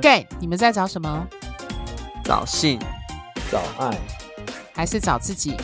[0.00, 1.26] gay，你们在找什么？
[2.24, 2.78] 找性，
[3.52, 3.98] 找爱，
[4.72, 5.54] 还是找自己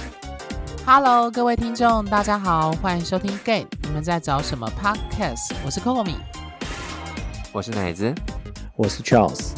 [0.85, 5.54] ？Hello，各位听众，大家好，欢迎收听 gay，你们在找什么 Podcast？
[5.64, 6.17] 我是 Coco 米，
[7.50, 8.14] 我是奶子，
[8.77, 9.53] 我是 Charles。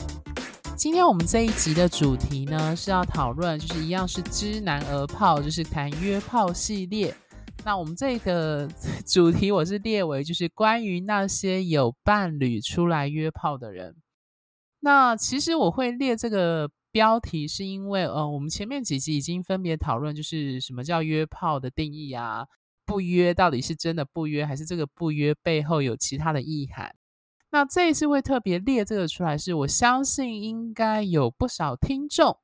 [0.76, 7.12] 今天我们这一集的主题呢是要讨论，就是一样是知男而炮，就是谈约炮系列。
[7.64, 8.68] 那我们这个
[9.04, 13.96] 主题我是列为就是关于那些有伴侣出来约炮的人。
[14.80, 22.46] 那其实我会列这个标题，是因为呃，我们前面几集已经分别讨论，就是什么叫约炮的定义啊，
[22.86, 26.94] 不约到底是真的不约，还是这个不约背后有其他的意涵？
[27.50, 32.38] 那这一次会特别列这个出来，是我相信应该有不少听众，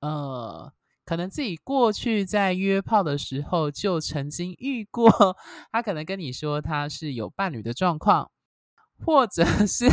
[0.00, 0.72] 呃。
[1.04, 5.08] 可能自己过去在约炮的时候就曾经遇过，
[5.72, 8.30] 他可能跟你说他是有伴侣的状况，
[9.04, 9.86] 或者 是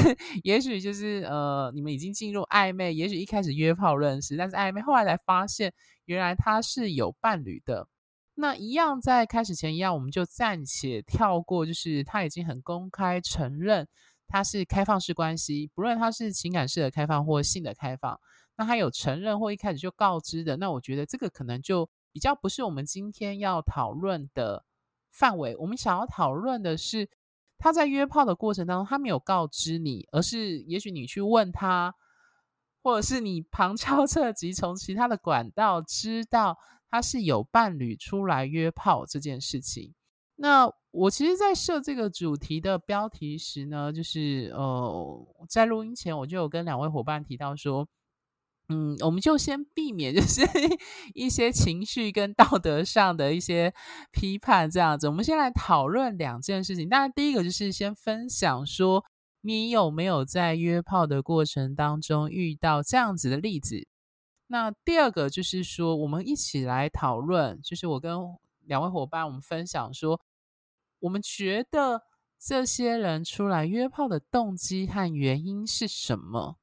[0.44, 5.74] 也许就是呃你们已经进入暧昧，也许一开始约炮认识，但是暧昧后来才发现
[6.06, 7.88] 原来他是有伴侣的。
[8.36, 13.88] 那一样在开始前一样，我们就暂且跳过，就是他已经很公开承认
[14.28, 18.20] 他是开放式关系，不论他是情感式的开放或性的开放。
[18.58, 24.66] 那他有承认或一开始就告知的，那我觉得这个可能就比较不是我们今天要讨论的
[25.12, 25.56] 范围。
[25.58, 27.10] 我们想要讨论的是
[27.58, 31.94] 他在约炮的过程当中，他没有告知你，而是也许你去问他，
[32.84, 36.58] 或者是你旁敲侧击从其他的管道知道
[36.90, 39.94] 他是有伴侣出来约炮这件事情。
[40.36, 47.88] 那我其实，在设这个主题的标题时呢，就是呃，在录音前我就有跟两位伙伴提到说。
[48.70, 50.42] 嗯，我们就先避免，就 是
[51.14, 53.72] 一些情绪跟道德上的一些
[54.12, 55.08] 批判这样子。
[55.08, 56.90] 我们先来讨论两件事情。
[56.90, 59.06] 那，第一个就是先分享说，
[59.42, 63.88] 你有没有在约炮的过程当中遇到这样子的例子？
[64.48, 68.18] 那第二个就是说，我们一起来讨论，就是我跟
[68.62, 70.20] 两位伙伴我们分享说，
[71.00, 72.02] 我们觉得
[72.40, 76.58] 这些人出来约炮的动机和原因是什么？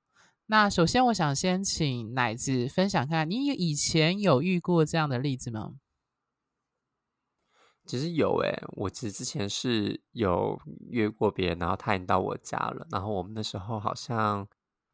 [0.47, 5.77] 那首先，我想先请奶子分享看，你以前有遇过这样的例子吗？
[7.87, 10.61] 其实有诶，我其实之前是有
[10.91, 14.47] 约过别人，然后他已经到我家了，然后我们那时候好像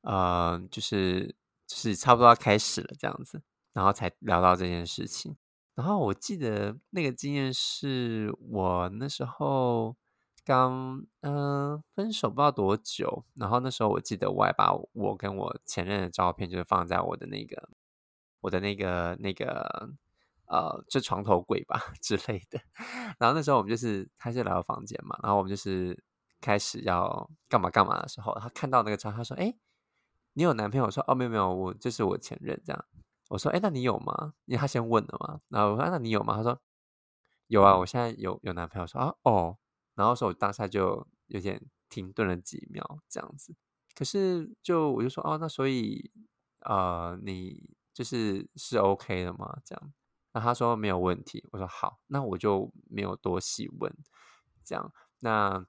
[0.03, 1.35] 呃，就是
[1.67, 3.43] 就是差不多要开始了这样子，
[3.73, 5.37] 然后才聊到这件事情。
[5.75, 9.97] 然后我记得那个经验是我那时候。
[10.49, 17.69] 刚嗯分手不知道多久，然后那时候我记得我还把我跟我前任的照片，就是放在我的那个
[18.41, 19.91] 我的那个那个
[20.47, 22.59] 呃，就床头柜吧 之类的。
[23.19, 26.03] 然后那时候我们就是他是来到房间嘛，然后我们就是
[26.41, 29.55] 开始要干嘛干嘛的时候，他看到那个照，他说：“哎，
[30.33, 32.85] 你有男朋友？”我说：“哦，没有没有，我就是我前任。”这样
[33.29, 35.41] 我说：“哎，那你有吗？”因为他先问了嘛。
[35.49, 36.59] 然后我说：“那你有吗？”他说
[37.49, 39.59] ：“有啊，我现在有有男朋友。”说：“啊哦。”
[39.99, 43.53] 然后说，我当下就有点停顿了几秒，这样子。
[43.97, 46.13] 可是，就我就说，哦，那所以，
[46.61, 49.59] 呃，你就是是 OK 的吗？
[49.65, 49.93] 这样。
[50.33, 51.45] 那他说没有问题。
[51.51, 53.93] 我说好，那我就没有多细问。
[54.65, 55.67] 这样，那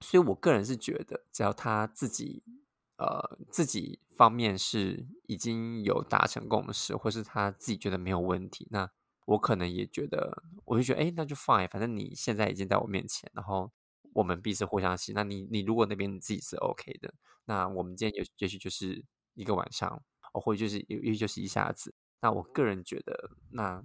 [0.00, 2.42] 所以我个人是觉得，只要他自己，
[2.96, 8.90] 呃，自己方面是已经有达成共识，或是他自己觉得没有问题，那。
[9.26, 13.70] 我可能也觉得，我就觉得，哎，那就放，反正你现在已经在我面前，然后
[14.12, 15.12] 我们彼此互相吸。
[15.12, 17.14] 那你，你如果那边自己是 OK 的，
[17.44, 19.04] 那我们今天也也许就是
[19.34, 21.94] 一个晚上，或者就是也也许就是一下子。
[22.20, 23.80] 那我个人觉得，那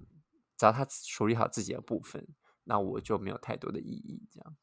[0.57, 2.28] 只要他处理好自己的部分，
[2.63, 4.28] 那我就没有太多的意义。
[4.31, 4.57] 这样，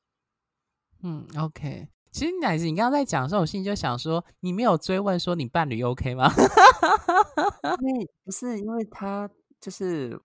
[1.02, 1.88] 嗯，OK。
[2.10, 6.28] 其实奶子，你刚刚在讲的时候，我心里就想说，你没有追问说你伴侣 OK 吗？
[7.80, 9.30] 因为不是因为他
[9.60, 10.20] 就是。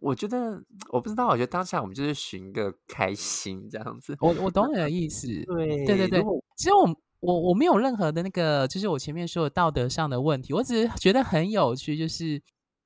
[0.00, 4.16] 我觉得我不知道，我觉得当下我们就是寻个开心这样子。
[4.20, 6.22] 我我懂你的 意思，对对对对。
[6.56, 12.40] 其实我我我没有任何的那个，就是我前面说的道德上的问题，我只是觉得很有趣，就是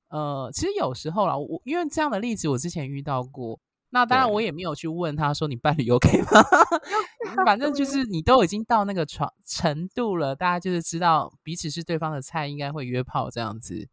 [0.09, 3.59] 呃，其实有时候啦，我因为这样的例子我之前遇到过，
[3.91, 6.43] 那当然我也没有去问他说你伴侣 OK 吗？
[7.45, 13.87] 反正就是你都已经到那个床程度了，大家就是知道彼此是对方的菜，应该会约炮这样子。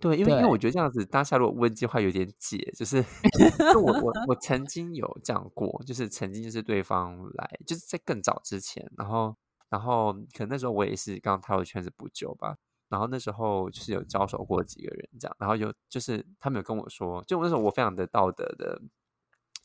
[0.00, 3.04] 对，因为因为我觉得这样子，当下如果问计划有点解，就是
[3.76, 9.36] 我我我曾经有这样过，就是曾经就是对方来，就是在更早之前，然后
[9.68, 12.56] 然后可能那时候我也是刚踏入圈子不久吧，
[12.88, 18.80] 然后那时候就是有交手过几个人这样，然后有就是他们有跟我说，就那时候我非常的道德的，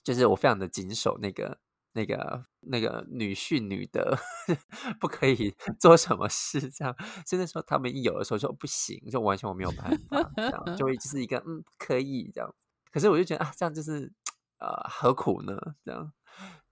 [0.04, 1.58] 就是我非常的谨守那个
[1.96, 4.18] 那个那个女婿女的，
[5.00, 6.94] 不可以 做什么事这样。
[7.26, 12.54] 所以那时候他们一有的时候就不行，就完全我没有办法，这样就会就是一个嗯可以这样。
[12.92, 14.12] 可是我就觉得啊，这样就是
[14.60, 15.58] 呃何苦呢？
[15.84, 16.12] 这样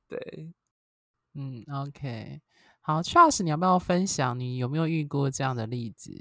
[0.07, 0.53] 对，
[1.33, 2.41] 嗯，OK，
[2.81, 6.11] 好，Charles，你要不要分享你有没有遇过这样的例子？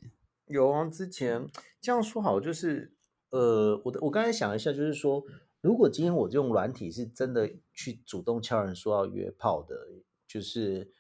[0.47, 1.49] 有啊，之前
[1.81, 2.95] 这样说好，就是
[3.31, 5.23] 呃，我的我刚才想了一下，就是说，
[5.63, 9.75] 如果今天我用软体是真的去主动敲人说要约炮的，
[10.27, 10.91] 就是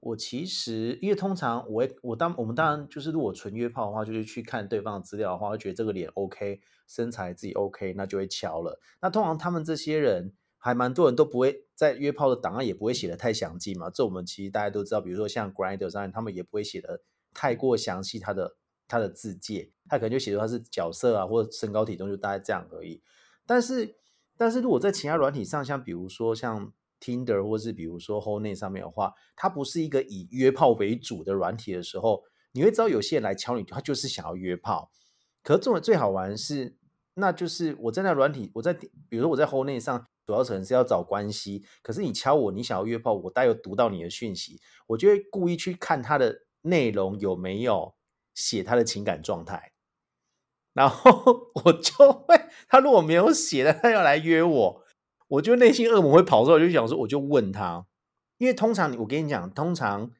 [0.00, 8.80] 我其实因为通常我我当我们当然就是如果纯约炮的话，就是去看对方的资料的话，会觉得这个脸 OK，身材自己 OK，那就会敲了。
[9.00, 17.02] 那通常他们这些人还蛮多人都不会在约炮的档案也不会写的太详细嘛，这我们其实大家都知道，比如说像 Grinder 上面，他们也不会写的
[17.32, 18.56] 太过详细，他的。
[18.88, 23.00] 他的字界，他可能就写出他是角色啊，或者身高体重，就大概这样而已。
[23.46, 23.96] 但是，
[24.36, 32.22] 但是如果在其他软体上，像比如说像 Tinder 或是比如说 h o l e n 上面的话，它不是一个以约炮为主的软体的时候，
[32.52, 34.90] 你会知道有些人来敲你，他就是想要约炮。
[35.42, 36.76] 可是这种最好玩是，
[37.14, 41.64] 那就是我在那软体，我在比如说我在 h o l e n 上，主要可能是要找关系。
[41.82, 47.94] 可是你敲我，你想要约炮，我带有读到你的讯息，我就会故意去看它的内容有没有。
[48.34, 49.71] 写他的情感状态，
[50.72, 54.82] 然后 我就会，他如果没有写的，他要来约我，
[55.28, 57.86] 我就内心恶魔会跑出来，就想说，我就问他，
[58.38, 60.10] 因为通常我跟你讲，通常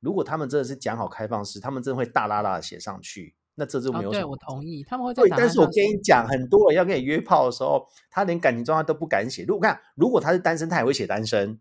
[0.00, 4.10] 如果他们真的是讲好开放式，他们真的会大拉拉的写上去，那这就没有。
[4.10, 9.44] 对我同意，他们会对，但是我跟你讲，很多人要跟你约炮的时候，他连感情状态都不敢写。
[9.44, 11.58] 如果看，如果他是单身，他也会写单身，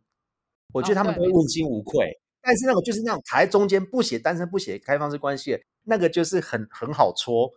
[0.74, 2.20] 我觉得他们都会问心无愧。
[2.42, 5.64] 但是那种就是那种卡在中间，不写单身，不写开放式关系。
[5.84, 7.52] 那个就是很很好戳，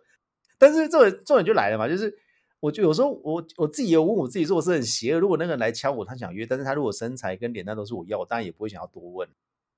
[0.57, 2.13] 但是这种重点就来了嘛，就是
[2.59, 9.27] 我就有时候我我自己有问我自己说我是很邪恶，如果那个人来敲我，他想约，但是他如果身材跟脸蛋都是我要，我当然也不会想要多问，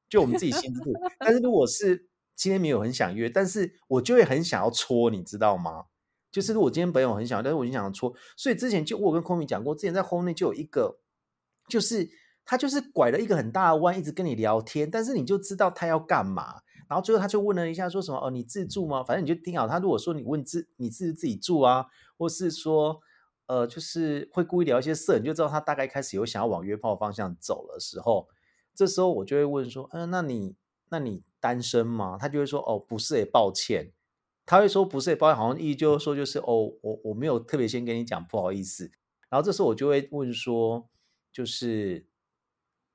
[0.10, 0.94] 就我们自己心知肚。
[1.20, 5.86] 但是如果是今天没有很想约，但是我就会很想要戳，你知道吗？
[6.32, 11.00] 就是如果今天朋友很想，但是我就想要戳，所以之前就我跟空明讲过，之前在后面就有一个，
[11.68, 12.08] 就是
[12.46, 16.62] 他就是拐了一个很大的弯，一直跟你聊天，但是你就知道他要干嘛。
[16.90, 19.04] 然后最后他就问了一下，说什么哦，你自住吗？
[19.04, 19.68] 反正你就听好。
[19.68, 21.88] 他如果说你问自你自己自己住啊，
[22.18, 23.00] 或是说
[23.48, 28.28] 呃，就是会故意聊一些色，你就知道他大概开始有想要往约炮方向走的时候。
[28.76, 30.56] 这时候我就会问说，嗯，那你
[30.90, 32.18] 那你单身吗？
[32.20, 33.92] 他就会说，哦，不是，也抱歉。
[34.46, 38.92] 他会说不是，抱歉，好像意就是说就是哦，我我没有特别先跟你讲，不好意思。
[39.30, 40.88] 然后这时候我就会问说，
[41.34, 42.08] 就是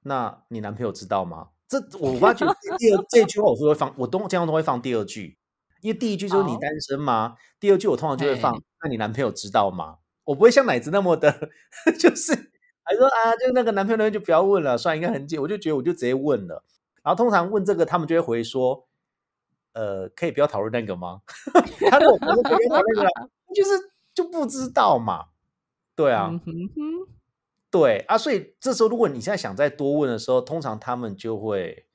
[0.02, 1.50] 那你男朋友知道吗？
[1.80, 2.46] 这我发觉
[2.78, 5.38] 第二这句话，我是会放，我都经常都会放第二句，
[5.80, 7.36] 因为第一句就是你单身吗？
[7.58, 8.52] 第二句我通常就会放，
[8.82, 9.96] 那你男朋友知道吗？
[10.24, 11.50] 我不会像奶子那么的，
[11.98, 12.32] 就是
[12.82, 16.62] 还说啊，就那个男朋友那边就不要问了，算应该很简，我就觉得我就直接问了。
[17.02, 18.86] 然后通常问这个，他们就会回说，
[19.72, 21.22] 呃，可以不要讨论那个吗？
[21.90, 23.08] 他说我不要讨论那个，
[23.54, 23.70] 就是
[24.14, 25.26] 就不知道嘛，
[25.96, 26.30] 对啊。
[27.72, 31.86] 对啊，所以这时候如果你现在想再多问的时候，通常他们就会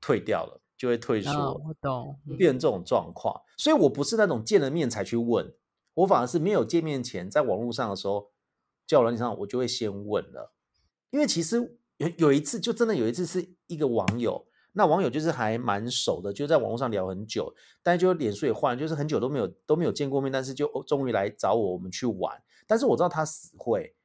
[0.00, 1.32] 退掉了，就会退缩。
[1.32, 3.42] 我懂，变成这种状况。
[3.56, 5.52] 所以我不是那种见了面才去问，
[5.94, 8.30] 我反而是没有见面前，在网络上的时候，
[8.86, 10.52] 叫人上我就会先问了。
[11.10, 17.52] 因为其实有有一次，就真的有一次是一个网友，那网友就是还蛮熟的，就在网络上聊很久，
[17.82, 22.40] 但是就脸书也换，就是很久都没有都没有见过面，但是就终于来找我，我们去玩。
[22.64, 23.95] 但是我知道他死会。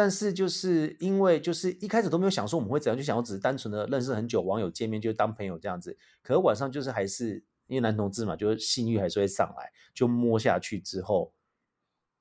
[0.00, 5.94] 但是就是因为就是一开始都没有想说我们会怎样，就想要只是单纯的认识很久网友见面就当朋友这样子。
[6.22, 11.34] 可是晚上就是还是因为男同志嘛，就是性欲还是会上来，就摸下去之后，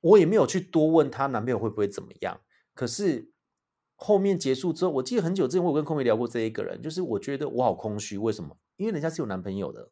[0.02, 2.42] 我也没有去多问她男朋友会不会怎么样。
[2.74, 3.32] 可是
[3.96, 8.58] 后面结束之后，我记得很久之前我有跟空梅聊过这一个人，就是我觉得我好空虚，为什么？
[8.76, 9.90] 因为人家是有男朋友的，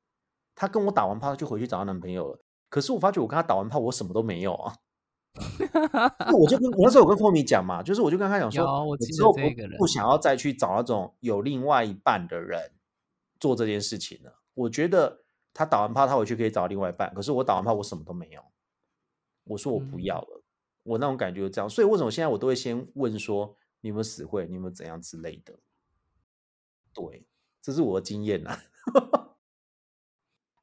[0.53, 2.43] 他跟我打完炮就回去找他男朋友了。
[2.67, 4.75] 可是我发觉我跟他打完炮，我什么都没有啊。
[6.33, 9.39] 我就跟我那时候我跟 Komi 讲嘛，就是我就跟他讲说，我之后不
[9.77, 12.71] 不想要再去找那种有另外一半的人
[13.39, 14.39] 做这件事情了。
[14.53, 18.41] 我觉得他打完炮他回去可以找另外一半，可是我打完炮我什么都没有。
[19.43, 20.43] 我说我不要了，
[20.83, 21.69] 我那种感觉就这样。
[21.69, 25.53] 所以为什么现在我都会先问说你有没有死会，你有没有怎样之类的？
[26.93, 27.25] 对，
[27.61, 28.59] 这是我的经验呐。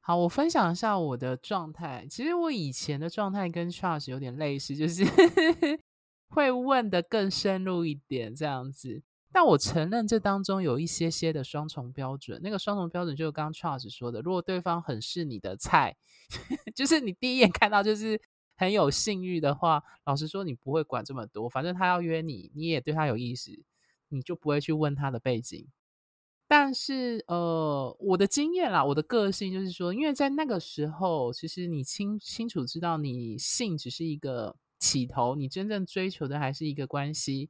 [0.07, 2.05] 好，我分享一下我的状态。
[2.07, 5.03] 其实我以前的状态跟 Charles 有点类似，就是
[6.29, 9.01] 会问的更深入一点这样子。
[9.31, 12.39] 但我承认这当中有一些些的双重标准。
[12.43, 15.97] 那个双重标准就是刚 Charles 说的，如果对方很是你的菜，
[16.75, 18.21] 就是你第一眼看到就是
[18.55, 23.63] 很有性欲的话，老实说你不会管这么多，反正他要约你，你也对他有意思。
[24.09, 25.67] 你就不会去问他的背景。
[26.47, 37.49] 但是，呃，我的经验啦，我的个性就是说，因为在那个时候，其实你清清楚知道，你性只是一个起头，你真正追求的还是一个关系。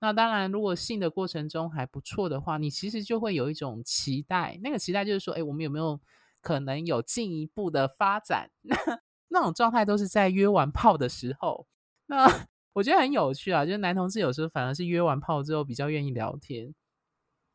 [0.00, 5.98] 那当然，如果性的过程中还不错的话，你其实就会有一种期待，那个期待就是说，哎，我们有没有
[6.42, 8.50] 可能有进一步的发展？
[8.60, 8.76] 那
[9.28, 11.66] 那种状态都是在约完炮的时候。
[12.06, 12.26] 那
[12.74, 16.74] 我觉得很有趣啊，就是男同志有时候反而是约完炮之后比较愿意聊天。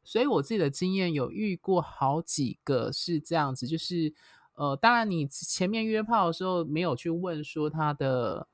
[0.09, 4.11] 所以我自己的经验有遇过好几个是这样子，就是
[4.55, 8.47] 呃，当然你前面约炮的时候没有去问说他的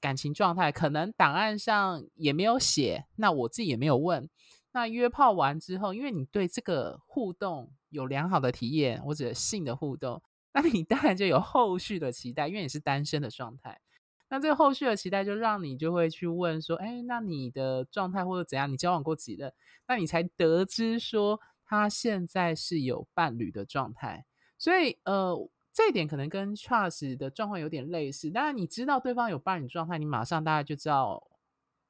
[0.00, 4.28] 感情状态，可能档案上也没有写，那我自己也没有问。
[4.72, 10.20] 那约炮完之后，因为你对这个互动有良好的体验或者性的互动，
[10.52, 13.80] 那你当然就有后续的期待，因为你是单身的状态。
[14.28, 18.68] 那这个后续的期待就让你就会去问说，哎，那你的状态或者怎样？
[18.70, 19.52] 你交往过几任？
[19.86, 24.26] 那你才得知说他现在是有伴侣的状态。
[24.58, 28.28] 所以，呃，这一点可能跟 Charles 的状况有点类似。
[28.30, 31.22] 当然，你知道对方有伴侣状态，你马上大家就知道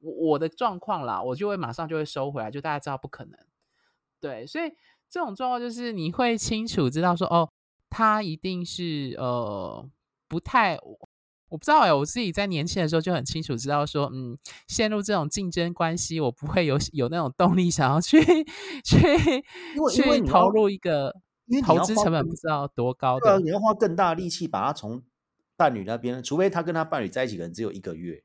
[0.00, 3.38] 我我的状况啦，我就会马上就会收回来，就大家知道不可能。
[4.20, 4.70] 对，所以
[5.08, 7.48] 这种状况就是你会清楚知道说，哦，
[7.88, 9.88] 他一定是呃
[10.28, 10.78] 不太。
[11.48, 14.36] 我不知道哎，我自己在年轻的时候就很清楚知道说，嗯，
[14.66, 18.18] 陷入这种竞争关系，我不会有有那种动力想要去
[18.84, 19.44] 去
[19.92, 21.14] 去投入一个，
[21.46, 25.02] 因为投资成本不知道多高的，你要花更大力气把他从
[25.56, 28.22] 伴侣那边，除非他跟他伴侣在一起可能只有一个月。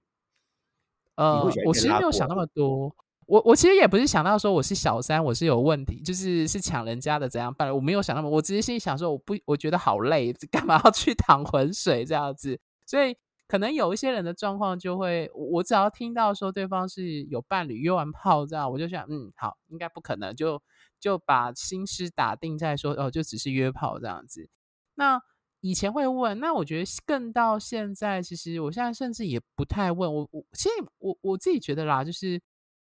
[1.15, 2.95] 呃，我其实没有想那么多，
[3.27, 7.73] 我我其实也不是想到说我是小三，我是有问题，就是是抢人家的怎样办？
[7.75, 12.59] 我没有想那么，我只是心里想说，我不，我觉得好累，干嘛要去 淌浑水这样子？
[12.91, 13.15] 所以
[13.47, 20.61] 可能有一些人的状况就会，我只要听到说对方是有伴侣约完炮这样，我就想，嗯，好，应该不可能，就
[20.99, 24.49] 就把心思打定在说，哦，就只是约炮这样子。
[24.95, 25.21] 那
[25.61, 30.13] 以前会问，那我觉得更到现在，其实我现在甚至也不太问。
[30.13, 32.41] 我我其实我我自己觉得啦，就是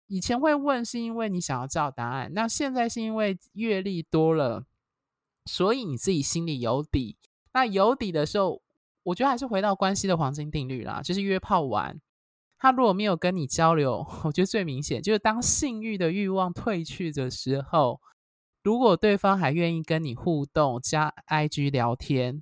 [0.08, 4.66] 以前会问是因为你想要知道答案，那现在是因为阅历多了，
[5.46, 7.16] 所以你自己心里有底。
[7.54, 8.62] 那有底的时候。
[9.04, 12.00] 我觉得还是回到关系的黄金定律啦，就是约炮完，
[12.58, 18.00] 他如果没有跟你交流， 我觉得最明显就是当性欲的欲望退去的时候，
[18.64, 22.42] 如果对方还愿意跟你互动、加 IG 聊天，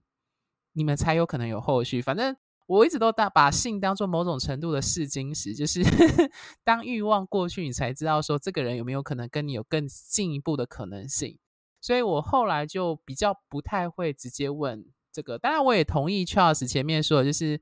[0.73, 1.99] 你们才有可能有后续。
[2.01, 2.37] 反正
[2.67, 5.81] 我一直都大把性当做某种程度的试金石，就是
[6.63, 11.39] 当欲望过去，你才知道说这个人有没有可能跟你有更进一步的可能性。
[11.81, 14.85] 所以我后来就比较不太会直接问。
[15.11, 17.59] 这个当然，我也同意 Charles 前面说的，就是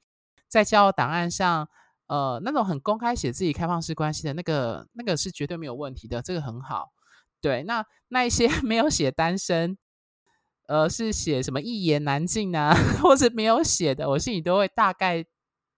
[0.47, 1.67] 在交友档案上，
[2.07, 6.91] 呃，那种很公开写自己开放式关系的那个，那个是绝对没有问题的，这个很好。
[7.41, 9.77] 对，那那一些 没有写单身，
[10.67, 15.25] 呃，是写什么一言难尽啊， 或者没有写的，我心里都会大概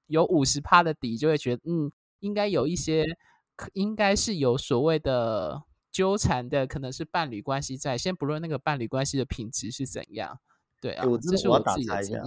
[0.08, 3.06] 有五十趴的底，就会觉得，嗯，应该有一些，
[3.74, 10.40] 应该是有所谓的纠缠的，可能是伴侣关系在，先不论那个伴侣关系的品质是怎样。
[10.82, 12.22] 对啊，我这是我打岔一下。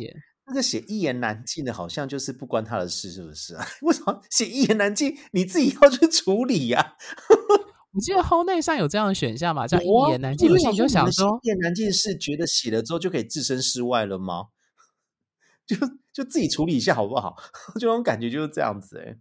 [0.46, 3.66] 那个写一言难尽的，好像就是不关他的事，是不是啊？
[3.80, 6.96] 为什么写一言难尽，你自己要去处理呀？
[7.94, 10.50] 我记得后内上有这样的选项嘛，叫一言难尽。
[10.52, 14.48] 你就想说，一言难尽是觉得写了之后就可以置身事外了吗？
[15.66, 15.74] 就
[16.12, 17.36] 就自己处理一下好不好？
[17.80, 19.16] 这种感觉就是这样子哎。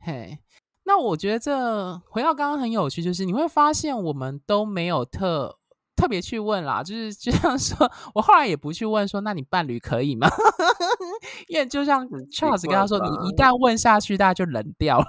[0.00, 0.38] 嘿，
[0.84, 5.58] 那我觉得这回到刚刚很有趣，就是你会发现我们都没有特。
[6.04, 10.28] 特别去问啦，就是就像说，我后来也不去问说，那你伴侣可以吗？
[11.48, 15.06] 因为就像 Charles 跟他说，你一旦问下去，大家就冷掉了。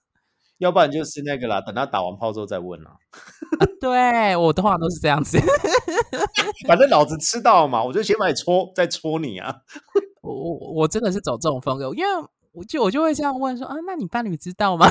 [0.60, 2.90] 要不然就是那个啦，等他打完炮之后再问啦。
[3.80, 5.38] 对我的话都是这样子，
[6.68, 9.56] 反正老子吃到嘛，我就先把你戳，再戳你啊。
[10.20, 12.10] 我我我真的是走这种风格，因为
[12.52, 14.86] 我就我就会这样问说，啊，那你伴侣知道吗？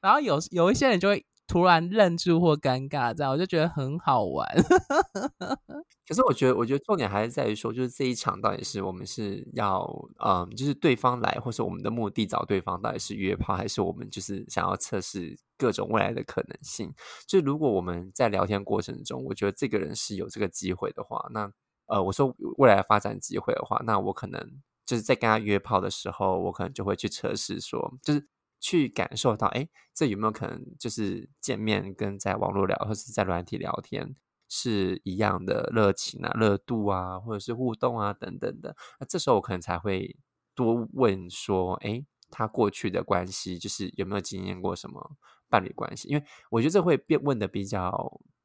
[0.00, 1.22] 然后有有一些人就会。
[1.48, 4.46] 突然愣住或尴尬，这样我就觉得很好玩。
[6.06, 9.84] 可是我觉得，我觉得重点还是在于说，就是这一场到底是我们是要，
[10.24, 16.92] 嗯，就是对方来，或是我们的目的找对方，到底是约炮，还是我们就是想要测试各种未来的可能性？
[17.26, 21.50] 就如果我们在聊天过程中，我觉得这个人是有这个机会的话，那
[21.86, 24.40] 呃，我说未来发展机会的话，那我可能
[24.86, 28.26] 就是在跟他约炮的时候，我可能就会去测试说，就是。
[28.60, 34.16] 去感受到，哎，这有没有可能就是见面跟在网络聊，或是在软体聊天
[34.48, 38.74] 是一样的热情啊、热度啊，或者是互动啊等等的？
[38.98, 40.16] 那这时候我可能才会
[40.54, 45.16] 多问说，哎，他过去的关系就是有没有经验过什么
[45.48, 46.08] 伴侣关系？
[46.08, 47.90] 因为我觉得这会变问的比较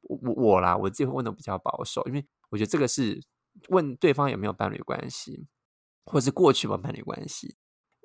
[0.02, 3.20] 我我啦，我自己会问的比较保守，因为我觉得这个是
[3.68, 5.46] 问对方有没有伴侣关系，
[6.04, 7.56] 或是过去有伴侣关系。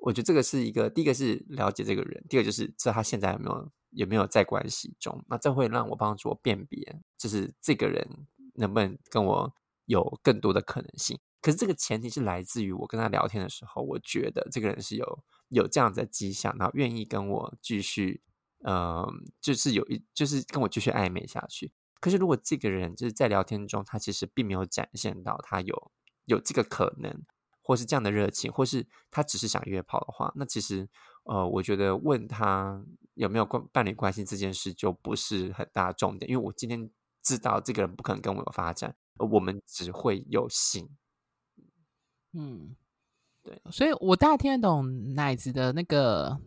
[0.02, 5.24] 我觉得这个是一个第一个是了解这个人，第二就是知道他现在有没有有没有在关系中。
[5.28, 9.54] 那这会让我帮助我辨别，就是这个人能不能跟我
[9.86, 11.18] 有更多的可能性。
[11.42, 18.22] 可是这个前提是来自于我跟他聊天的时候，我觉得这个人是有有这样的迹象，然后愿意跟我继续，
[18.64, 19.06] 嗯，
[19.40, 21.72] 就是有一就是跟我继续暧昧下去。
[21.98, 25.92] 可是如果这个人就是在聊天中，他其实并没有展现到他有
[26.26, 27.22] 有这个可能，
[27.62, 30.88] 或是这样的热情，或是他只是想约炮的话，那其实
[31.24, 32.82] 呃，我觉得问他
[33.14, 36.90] 有没有关伴侣关系这件事就不是很大重点，因为我今天
[37.22, 40.88] 知道这个人不可能跟我有发展，而我们只会有性。
[42.32, 42.74] 嗯，
[43.42, 46.40] 对，所以我大概听得懂奶子的那个，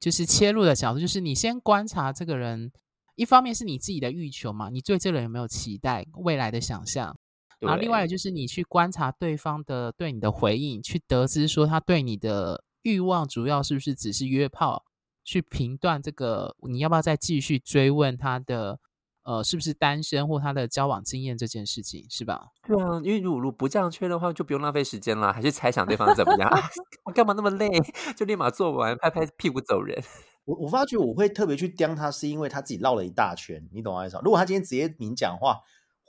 [0.00, 2.72] 就是切入的角度，就是你先观察这个人，
[3.16, 7.16] 一方面是你自己的欲求嘛，你对这个人有没有期待、未来的想象，
[7.64, 14.84] 然后另外就是你去观察对方的对你的回应，去得知说他对你的欲望主要是不是只是约炮，
[15.24, 18.80] 去评断这个你要不要再继续追问他的。
[19.26, 22.48] 呃，是不是单身或他的交往经验这件事情是吧？
[22.68, 26.50] 对啊，因为如果不这样确认的话，就不用浪费时间了，还是猜想对方怎么样？
[27.04, 27.70] 我干嘛那么累？
[28.14, 29.98] 就立马做完，拍拍屁股走人。
[30.44, 34.20] 我我发觉我会特别去刁他，是因为他自己绕了一大圈，你懂我意思吗？
[34.22, 35.56] 如果他今天直接明讲话，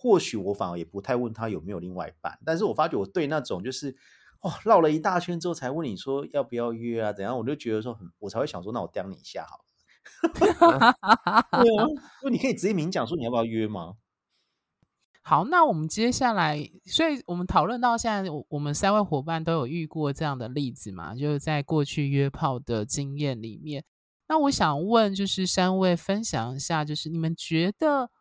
[0.06, 2.38] 或许我反而也不太问他有没有另外一半。
[2.46, 3.96] 但是我发觉我对那种就是
[4.42, 9.66] 哦绕了一大圈之后才问你说要不要约啊怎样，我就觉得说很，我才会想说，那我刁你一下好。
[10.38, 10.96] 对啊，
[12.22, 13.96] 那你可以直接明讲说你要不要约吗？
[15.28, 21.16] 好，那我们接下来，所以我们讨论到现在，我我们三位伙伴都有遇过这样的例子嘛？
[21.16, 23.84] 就是在过去约炮的经验里面，
[24.28, 28.12] 那我想问，就是三位分享一下，就是你们觉得，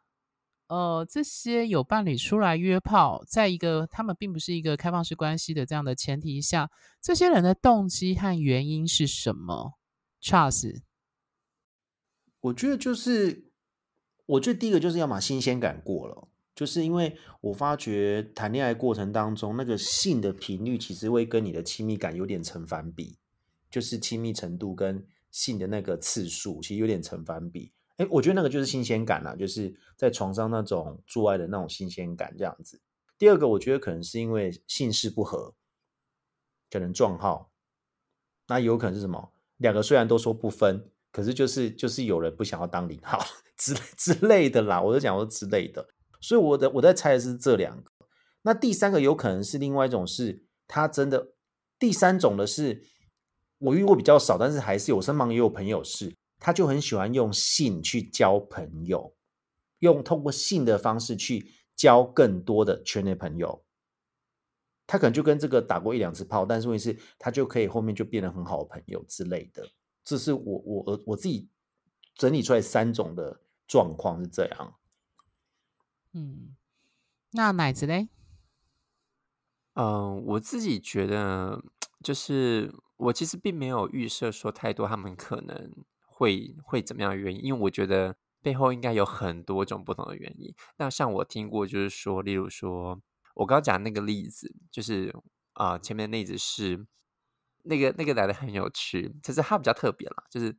[0.66, 6.70] 呃，这些有伴侣出来约炮，在一个他们并不是一个开放式关系的这样的前提下，
[7.02, 9.74] 这些人的动机和原因是什么
[10.22, 10.82] ？Charles。
[12.40, 13.50] 我觉得就是，
[14.26, 23.18] 我觉得第一个就是要把新鲜感过了，就是因为我发觉谈恋爱过程当中，那个性的频率其实会跟你的亲密感有点成反比，
[23.70, 27.72] 就是亲密程度跟性的那个次数其实有点成反比。
[27.96, 32.80] 哎，我觉得那个就是新鲜感啦，就是在床上那种做爱的那种新鲜感这样子。
[33.18, 35.54] 第二个，我觉得可能是因为姓氏不合，
[36.70, 37.50] 可能撞号，
[38.48, 39.32] 那有可能是什么？
[39.58, 40.90] 两个虽然都说不分。
[41.12, 43.24] 可是就是就是有人不想要当零号
[43.56, 45.86] 之之类的啦，我就讲说之类的，
[46.20, 47.92] 所以我的我在猜的是这两个。
[48.42, 51.34] 那第三个有可能是另外一种，是他真的
[51.78, 52.82] 第三种的是
[53.58, 59.14] 我遇过比较少，但是还是有身旁也有朋友是，他就很喜欢用性去交朋友，
[59.78, 63.64] 用通过性的方式去交更多的圈内朋友。
[64.86, 69.66] 他可能就跟这个打过一两次炮，但是问题是，他就可以后面就变得很好的朋友之类的。
[70.04, 71.48] 这是我我我自己
[72.14, 74.74] 整理出来三种的状况是这样。
[76.12, 76.54] 嗯，
[77.30, 78.08] 那奶子嘞？
[79.72, 81.64] 嗯，我自己觉得
[82.02, 85.72] 就是我其实并没有预设说太多他们可能
[86.14, 90.54] 会会怎么样原因，因为我觉得背后应该有很多种不同的原因。
[90.76, 93.00] 那像我听过，就是说，例如说
[93.34, 95.14] 我刚刚讲那个例子，就是
[95.54, 96.86] 啊，前面的例子是。
[97.66, 100.54] 那个那个来的很有趣，其实他比较特别了，就是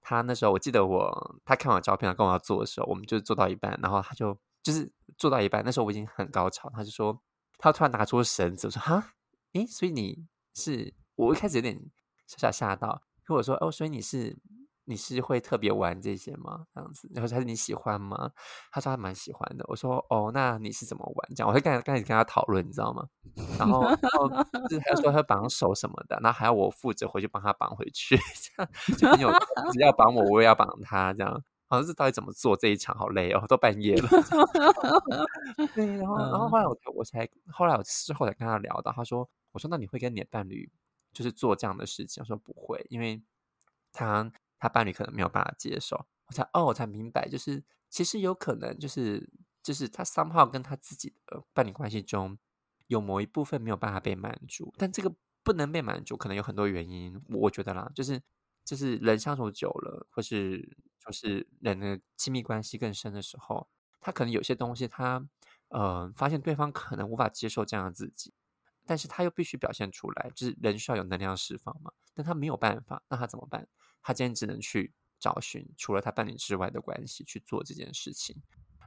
[0.00, 7.22] 他那时候我记得我他看完照片跟我要做的时候，我们就做到一半，然后他就就是做到一半，那时候我已经很高潮，他就说
[7.58, 9.12] 他突然拿出绳子，我说哈，
[9.52, 11.80] 诶，所以你是我一开始有点
[12.26, 14.36] 小小吓到，跟我说哦，所以你是。
[14.88, 16.64] 你是会特别玩这些吗？
[16.74, 18.30] 这样子，然后他说你喜欢吗？
[18.72, 19.64] 他说他蛮喜欢的。
[19.68, 21.34] 我说哦，那你是怎么玩？
[21.36, 23.06] 这样，我会刚刚开始跟他讨论，你知道吗？
[23.58, 24.28] 然后，然后
[24.70, 29.30] 就是他说他绑手什么的，然后还要我负责回去帮他绑回去，这样就很有，
[29.72, 31.44] 只要绑我，我也要绑他，这样。
[31.70, 34.08] 好像是到底怎么做这一场，好累哦，都半夜了。
[35.76, 40.70] 对，然后，然后后来我我才后来我事后才跟他聊到，他说，我说那你会跟你的伴侣
[41.12, 42.22] 就是做这样的事情？
[42.22, 43.22] 我说不会，因为
[43.92, 44.32] 他。
[44.58, 49.30] 他伴侣可能没有办法接受，我才哦，我才明白，就是其实有可能，就是
[49.62, 52.38] 就是他三号跟他自己的伴侣关系中
[52.86, 57.22] 有某一部分没有办法被满足，但这个不能被满足，可能有很多原因。
[57.28, 58.20] 我觉得啦，就是
[58.64, 63.68] 就是人相处久了，或是就是人的亲密关系更深的时候，
[64.00, 65.26] 他可能有些东西，他
[65.68, 68.34] 呃发现对方可能无法接受这样的自己，
[68.84, 73.66] 但是他又必须表现出来，就是人需要有能量释放嘛，但他没有办法，那他怎么办？
[74.02, 78.36] 他今天只能去找寻除了他伴侣之外的关系去做这件事情。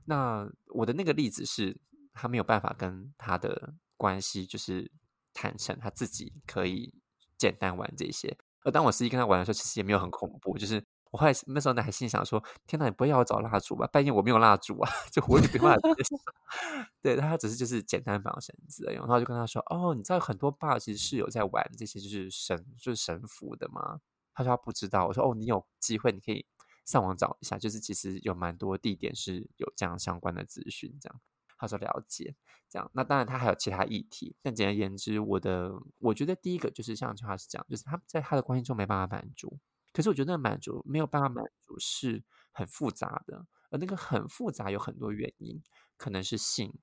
[0.06, 1.80] 那我的那个例子是，
[2.14, 4.92] 他没有办法跟他的关系就是
[5.34, 6.94] 坦诚，他自己可以
[7.38, 8.36] 简单玩这些。
[8.64, 10.58] 而当我实际跟他玩的时候，其实也没有很恐怖。
[10.58, 13.88] 就是我后来那时候呢，还心想说：“天哪，你不会要我找蜡烛吧？
[13.88, 15.82] 半夜我没有蜡烛啊， 就我也没办法。
[17.02, 18.86] ”对，他只是就是简单绑绳子。
[18.86, 24.00] 然后就跟他说：“哦，你知道很多爸其实是有在玩这些，就是神就是神符的吗？”
[24.44, 25.08] 他说不知道。
[25.08, 26.46] 我说：“哦，你有机会你可以
[26.86, 31.22] 上网找一下，就是其实有蛮多地点是有这样相关的资讯。”这样
[31.58, 32.36] 他说了解。
[32.70, 39.60] 这样，那当然他还有其他议题，但简而言之，我的我觉得第一个就是像句话是这样，就是他在他的关系中没办法满足。
[39.92, 42.24] 可是我觉得那满足没有办法满足是
[42.54, 45.62] 很复杂的，而那个很复杂有很多原因，
[45.98, 46.74] 可能是性，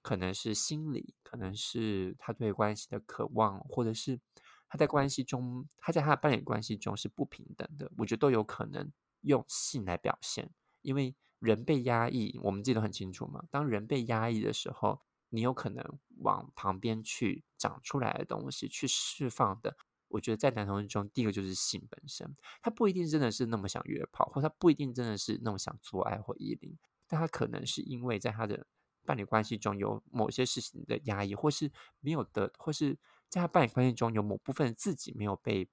[0.00, 4.18] 可能是心理，可能是他对关系的渴望，或者是
[4.74, 10.50] 他在关系中他在他的伴侣关系中是不平等的，我觉得都有可能用性来表现，
[10.82, 15.00] 因为人被压抑，我们记得很清楚嘛，当人被压抑的时候。
[15.30, 28.64] 你有可能往旁边去长出来的东西去释放的，我觉得在男同志中，第一个就是性本身，他不一定真的是那么想约炮，或他不一定真的是那么想做爱或依恋，但他可能是因为在他的
[29.04, 32.96] 伴侣关系中有某些事情的压抑，或是没有的，或是
[33.34, 35.68] 在他伴侣关系中有某部分自己没有被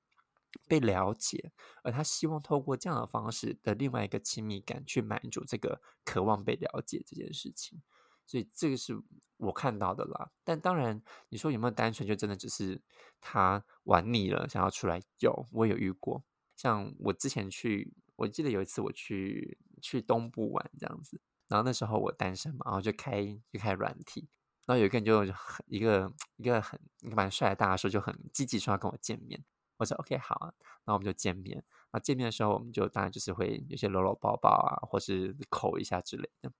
[0.67, 1.51] 被了解，
[1.83, 7.79] 而他希望透过这样的方式的另外一个亲密感去满足这个渴望被了解这件事情。
[8.25, 8.99] 所以这个是
[9.37, 12.81] 我看到的啦，但当然你说有没有单纯就真的只是
[13.19, 14.99] 他玩腻了想要出来？
[15.19, 16.23] 有，我有遇过。
[16.55, 24.27] 像我之前去，我记得有一次我去去东部玩这样子，然后那时候我单身嘛，然后就开就开软体，
[24.65, 29.43] 然后有一个人就很一个一个很一个蛮帅的大叔就很积极说要跟我见面，
[29.77, 30.53] 我说 OK 好啊，
[30.85, 31.63] 然后我们就见面。
[31.91, 36.51] 那见面的时候我们就当然就是会有些搂搂抱抱啊，或是口一下之类的。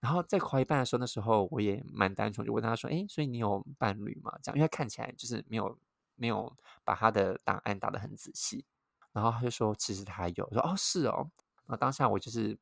[0.00, 5.76] 然后在考一半的时候，那时候我也蛮单纯，就问他说：“哎，所以你有伴侣吗？”这样，因为看起来就是没有
[6.14, 8.64] 没有把他的档案打得很仔细。
[9.12, 11.28] 然后他就说：“其实他有。”说：“哦，是哦。”
[11.66, 12.56] 然后当下我就是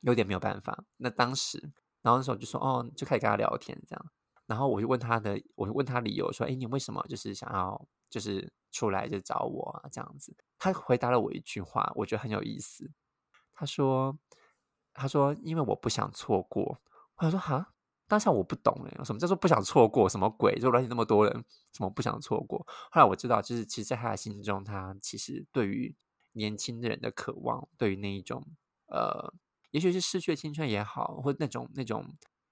[0.00, 0.84] 有点没有办法。
[0.98, 4.06] 那当时，然后那时候就说：“哦，就开始跟他聊天这样。”
[4.46, 12.90] 然后我就问他的，我就问他理由说：“哎，你为什么就是想要就是出来就找我啊？”这样子，他回答了我一句话，我觉得很有意思。
[13.52, 14.18] 他说。
[14.92, 16.76] 他说：“因为我不想错过。”
[17.16, 17.72] 我说：“哈，
[18.08, 20.08] 当下我不懂哎，什么叫做不想错过？
[20.08, 20.58] 什么鬼？
[20.58, 21.32] 就乱体那么多人，
[21.72, 22.58] 什么不想错过？”
[22.90, 25.94] 后来我知道，就是其实在他的心中，他其实对于
[26.32, 28.44] 年轻的人的渴望，对于那一种
[28.88, 29.32] 呃，
[29.70, 32.04] 也许是失去了青春也好，或那种那种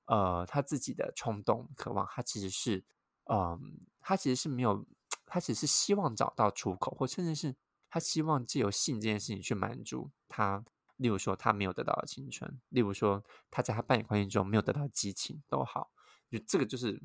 [0.07, 2.85] 呃，他自己的冲动渴望，他其实是
[3.31, 4.87] 嗯，他其实是没有，
[5.27, 7.55] 他只是希望找到出口，或甚至是
[7.89, 10.65] 他希望借由性这件事情去满足他。
[10.97, 15.93] 例如说，他没有得到的青春；例如说，他在他伴侣关系中没有得到激情，都好。
[16.29, 17.01] 就这个，就是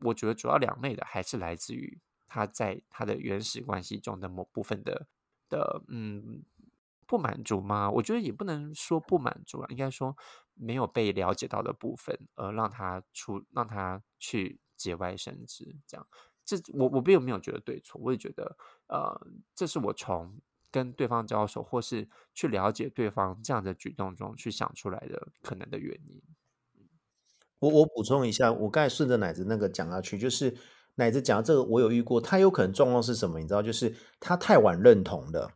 [0.00, 5.06] 我觉得主要两类的，还是来自于他在他的原始关系中的某部分的
[5.48, 6.42] 的嗯
[7.08, 7.90] 不满足吗？
[7.90, 10.16] 我觉得也不能说不满足啊，应该说
[10.54, 15.74] 没有被了解到的部分，而让他出让他去节外生枝。
[15.86, 16.06] 这样，
[16.44, 19.20] 这我我并没有觉得对错，我也觉得呃，
[19.56, 20.40] 这是我从。
[20.70, 26.22] 跟对方交手，或是去了解对方这样的举动中，去想出来的可能的原因。
[27.58, 30.54] 我我补充一下，我刚才顺着奶子那个讲下去，就是
[30.96, 33.38] 奶子讲这个，我有遇过，他有可能状况是什么？
[33.38, 35.50] 你知道，就是他太晚认同了，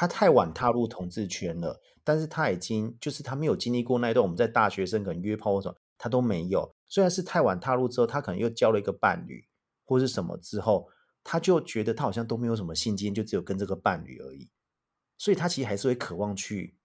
[0.00, 6.72] 他太晚踏入同志圈了，但是他已经就是他没有经历过那一段，我们在大学生可能约炮或什么，他都没有。
[6.86, 9.44] 虽然是太晚踏入之后，他可能又交了一个伴侣
[9.84, 10.88] 或是什么之后。
[11.24, 14.48] 他就觉得他好像都没有什么性经，就只有跟这个伴侣而已，
[15.18, 16.78] 所以他其实还是会渴望去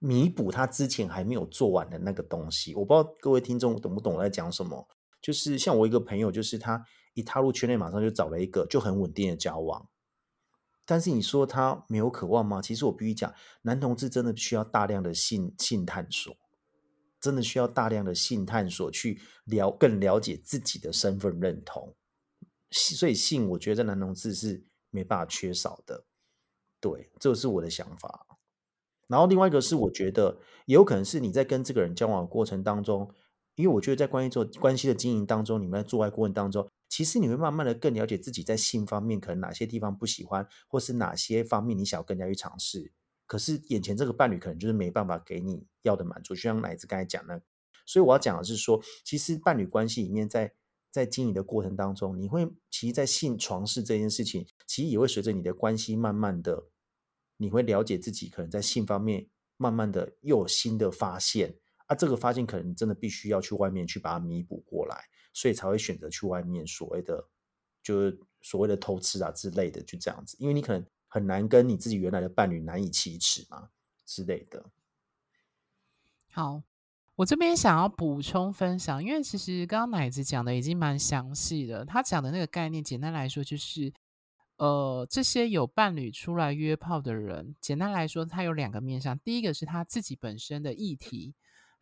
[0.00, 2.74] 弥补他之前还没有做完的那个东西。
[2.74, 4.84] 我不知道各位听众懂不懂我在讲什么？
[5.22, 9.88] 就是像我一个朋友，就是他一踏入圈内，马上就找了一个就很稳定的交往。
[10.90, 12.62] 但是你说他没有渴望吗？
[12.62, 16.34] 其实我必须讲，男同志真的需要大量的性性探索，
[17.20, 21.94] 真的需要大量的性探索去了更了解自己的身份认同。
[22.70, 26.06] 所以性，我觉得在男同志是没办法缺少的，
[26.80, 28.26] 对，这是我的想法。
[29.08, 33.10] 然后另外一个是，我觉得也有可能是你在跟这个人交往的过程当中，
[33.56, 42.92] 因为我觉得在关系做关系的经营当中，你们在做爱过程当中，其实你会慢慢的更了解自己在性方面可能哪些地方不喜欢，或是哪些方面你想要更加去尝试。
[43.26, 47.42] 可是眼前这个伴侣可能就是没办法给你要的满足，就像奶子刚才讲的。
[47.84, 50.54] 所以我要讲的是说，其实伴侣关系里面在。
[50.90, 56.70] 在经营的过程当中，你会其实，在性床事这件事情，其实也会随着你的关系慢慢的
[57.36, 61.54] 你会了解自己可能在性方面慢慢的又有新的发现
[61.86, 65.04] 啊，这个发现可能真的必须要去外面去把它弥补过来，
[65.38, 67.24] 所以才会选择去外面所谓的
[67.82, 73.68] 就是所谓的偷吃啊之类的，就这样子，因为你可能很难跟你自己原来的伴侣难以启齿嘛
[74.04, 74.64] 之类的。
[76.32, 76.62] 好。
[77.18, 81.84] 我这边想要补充分享，因为其实刚刚奶子讲的已经蛮详细的。
[81.84, 83.92] 他讲的那个概念，简单来说就是，
[84.54, 89.18] 呃，这些有伴侣出来约炮的人，简单来说，他有两个面向。
[89.18, 91.34] 第一个是他自己本身的议题，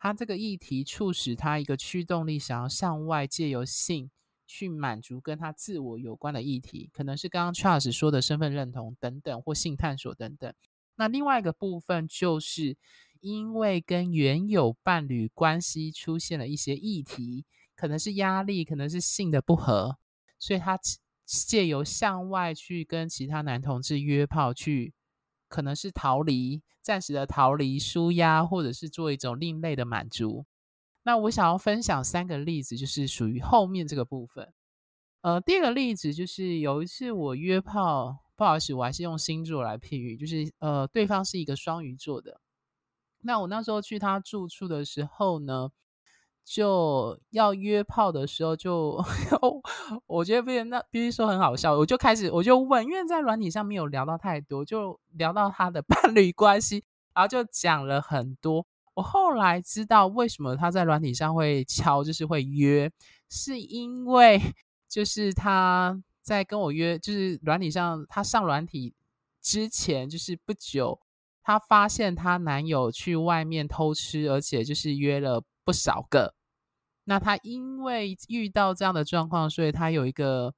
[0.07, 4.11] 他这个议题促使他一个驱动力，想要向外借由性
[4.47, 10.53] 去满足跟他自我有关的议题，可能是刚刚 Charles 说的身份认同等等，或性探索等等。
[10.97, 12.77] 那另外一个部分就是。
[13.23, 19.97] 因为跟原有伴侣关系出现了一些议题，可能是压力，可能是性的不合，
[20.39, 20.79] 所以他
[21.25, 24.93] 借由向外去跟其他男同志约炮，去
[25.49, 30.47] 可能是逃离，暂时的逃离、舒压，或者是做一种另类的满足。
[31.03, 34.53] 那我想要分享三个例子，就是属于后面这个部分。
[35.21, 42.41] 呃，第二个例子就是有一次我约炮，不好意思，我还是用星座来譬喻，就是呃，对方是一个双鱼座的。
[43.23, 45.71] 那我那时候去他住处的时候呢，
[46.49, 49.05] 就要约炮的时候，就
[50.07, 58.65] 我觉得不那必须说很好笑，我就开始我就问，因为在软体上没有聊到太多，就聊到他的 伴侣关系，然后就讲了很多。
[58.95, 62.89] 我后来知道为什么他在软体上会敲，就是会约，
[63.29, 64.41] 是因为
[64.89, 68.95] 就是他在跟我约，就是软体上他上软体
[69.43, 71.01] 之前，就是不久。
[71.43, 76.35] 她发现她男友去外面偷吃，而且就是约了不少个。
[77.09, 80.53] 那他因为遇到这样的状况，所以他有一个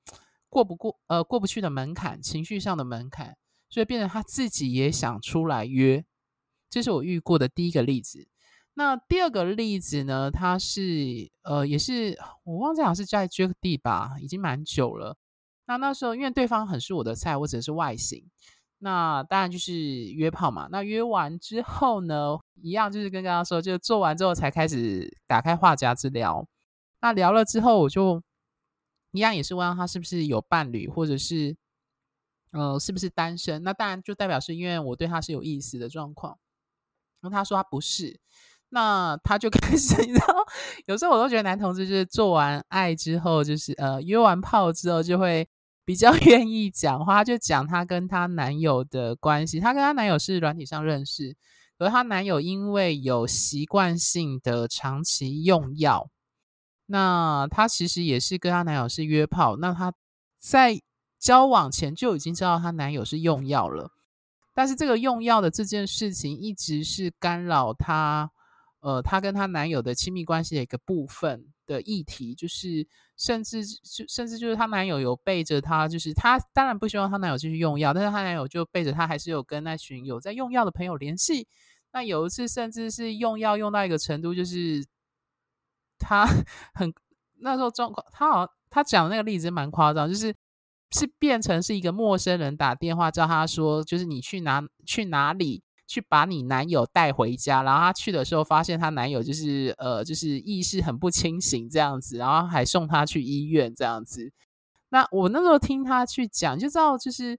[0.48, 3.36] 过不过呃过不去的门槛，情绪上的门槛，
[3.68, 6.04] 所以变成他自己也想出来约。
[6.70, 8.26] 这是我遇过的第一个例子。
[8.74, 10.30] 那第二个例子呢？
[10.30, 15.16] 他是呃也是我忘记好像是在 Jack D 吧，已经蛮久了。
[15.66, 18.24] 那那时候因为对方很是我的菜，我只是外形。
[18.80, 19.74] 那当然就是
[20.12, 20.68] 约炮嘛。
[20.70, 26.46] 那约完之后呢，一样就是跟刚刚说，就做完之后才开始打开话匣子聊。
[27.00, 28.22] 那聊了之后，我就
[29.12, 31.56] 一样也是问他是不是有伴侣，或者是
[32.52, 33.62] 呃是不是单身。
[33.64, 36.38] 那当然就代表是因为我对他是有意思的状况。
[37.20, 38.20] 那他说他不是，
[38.68, 40.26] 那他就 开始，你知道，
[40.86, 45.48] 有时候我都觉得男同志就是做完爱之后，就是呃约完炮之后就会。
[45.88, 49.58] 比较 愿意讲话，就讲她跟她男友的关系。
[49.58, 51.34] 她跟她男友是软体上认识，
[51.78, 56.10] 而她男友因为有习惯性的长期用药，
[56.84, 59.56] 那她其实也是跟她男友是约炮。
[59.56, 59.94] 那她
[60.38, 60.78] 在
[61.18, 63.90] 交往前就已经知道她男友是用药了，
[64.52, 68.30] 但是这个用药的这件事情一直是干扰她，
[68.80, 72.88] 呃，她跟她男友的亲密关系的一个部分的议题，就是。
[73.20, 81.48] 甚至就甚至就是她男友有背着她，就是她当然不希望她男友继续用药，但是她男友就背着她，还是有跟那群有在用药的朋友联系。
[81.92, 84.86] 那有一次甚至是用药用到一个程度，就是
[85.98, 86.24] 他
[86.74, 86.94] 很
[87.40, 90.32] 那时候状况，他好像他讲的那个例子蛮夸张，就是
[90.92, 95.64] 是变成是一个陌生人打电话叫他说，就是你去哪去哪里。
[95.88, 104.30] 去把你男友带回家，然后她去的时候发现她男友就是呃，就是意识很不清醒这样子，然后还送她去医院这样子。
[104.90, 107.38] 那我那时候听她去讲，就知道就是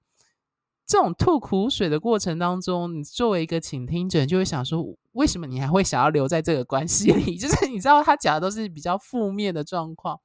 [0.87, 7.37] 这种吐苦水的过程当中，你作为一个倾听者，就会想说，为什么你还会想要留在这个关系里？
[7.37, 10.19] 就是你知道她讲的都是比较负面的状况，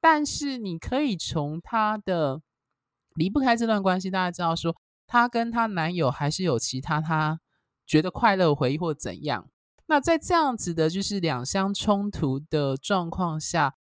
[0.00, 2.40] 但是你可以从她的
[3.14, 4.74] 离不开这段关系，大家知道说，
[5.06, 7.38] 她跟她男友还是有其他她。
[7.90, 9.48] 觉得快乐回忆或怎样？
[9.86, 13.74] 那在这样子的，就是两相冲突的状况下，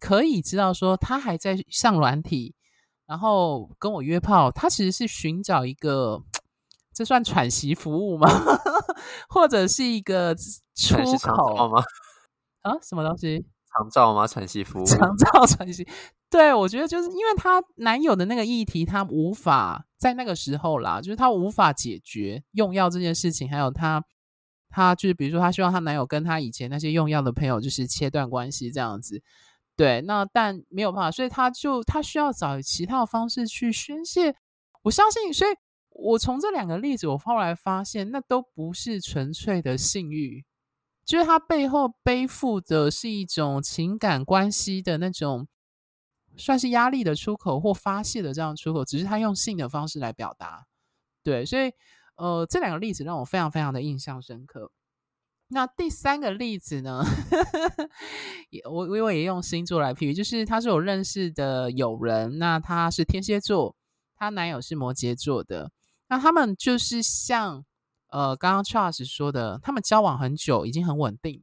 [0.00, 2.54] 可以知道说他还在上软体，
[3.06, 6.22] 然后跟我约炮，他其实是寻找一个，
[6.94, 8.26] 这算喘息服务吗？
[9.28, 10.34] 或者是一个
[10.74, 11.84] 出口吗？
[12.64, 13.44] 啊，什么东西？
[13.76, 14.26] 长照吗？
[14.26, 14.84] 喘息服务？
[14.88, 15.86] 长照喘息？
[16.30, 24.02] 对，我觉得就是因为她男友的那个议题，她无法在那个时候啦，就是她无法解决用药这件事情，还有她，
[24.70, 29.22] 她就是比如说，她希望她男友跟她以前那些用药的朋友就是切断关系这样子。
[29.76, 34.34] 对，那但没有办法，所以她就她需要找其他的方式去宣泄。
[34.82, 35.50] 我相信，所以
[35.90, 40.46] 我从这两个例子，我后来发现，那都不是纯粹的性欲，
[41.04, 45.46] 就是他背后背负的是一种情感关系的那种。
[46.36, 50.64] 算是压力的出口或发泄的这样出口，只是他用性的方式来表达，
[51.22, 51.72] 对，所以
[52.16, 54.70] 呃，这两个例子让我非常非常的印象深刻。
[55.52, 57.02] 那第三个例子呢？
[58.50, 63.74] 也我我也用星座来比喻，就是他是我认识的友人，那他是天蝎座，
[64.16, 65.72] 她男友是摩羯座的，
[66.08, 67.64] 那他们就是像
[68.10, 71.42] 呃刚刚 Charles 说的，他们交往很久，已经很稳定，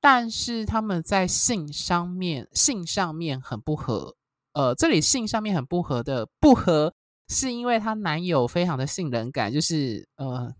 [0.00, 4.16] 但是他们在性上面性上面很不合。
[4.52, 6.94] 呃，这里性上面很不合的不合，
[7.28, 10.54] 是因为她男友非常的性冷感，就是呃，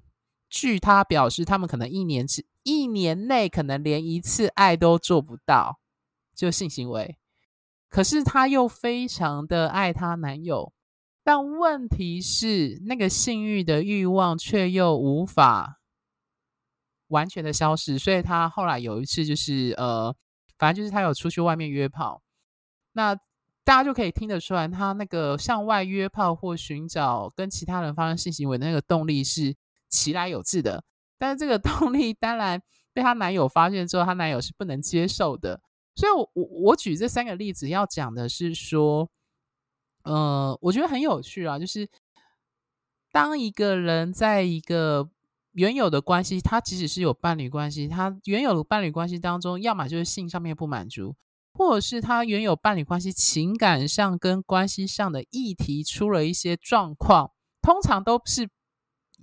[0.50, 5.78] 据她表示，他们可能一年之一年内可能连一次爱都做不到，
[6.34, 7.16] 就性行为。
[7.88, 10.74] 可是她又非常的爱她男友，
[11.24, 15.80] 但问题是那个性欲的欲望却又无法
[17.08, 20.14] 完全的消失，所以她后来有一次就是呃，
[20.58, 22.22] 反正就是她有出去外面约炮，
[22.92, 23.18] 那。
[23.66, 29.56] 大家就可以听得出来，他那个向外约炮或寻找跟其他人发生性行为的那个动力是
[29.88, 30.84] 其来有致的。
[31.18, 35.60] 但是这个 动力当然被她男友发现之后，她男友是不能接受的。
[35.96, 39.10] 所以，我我我举这三个例子要讲的是说，
[40.04, 41.88] 呃，我觉得很有趣啊，就是
[43.10, 45.10] 当一个人在一个
[45.56, 51.16] 原有的关系，他即使是有伴侣关系，他原有的伴侣关系当中，要么就是性上面不满足。
[51.54, 57.30] 或者是他原有伴侣关系情感上跟关系上的议题出了一些状况，
[57.62, 58.50] 通常都是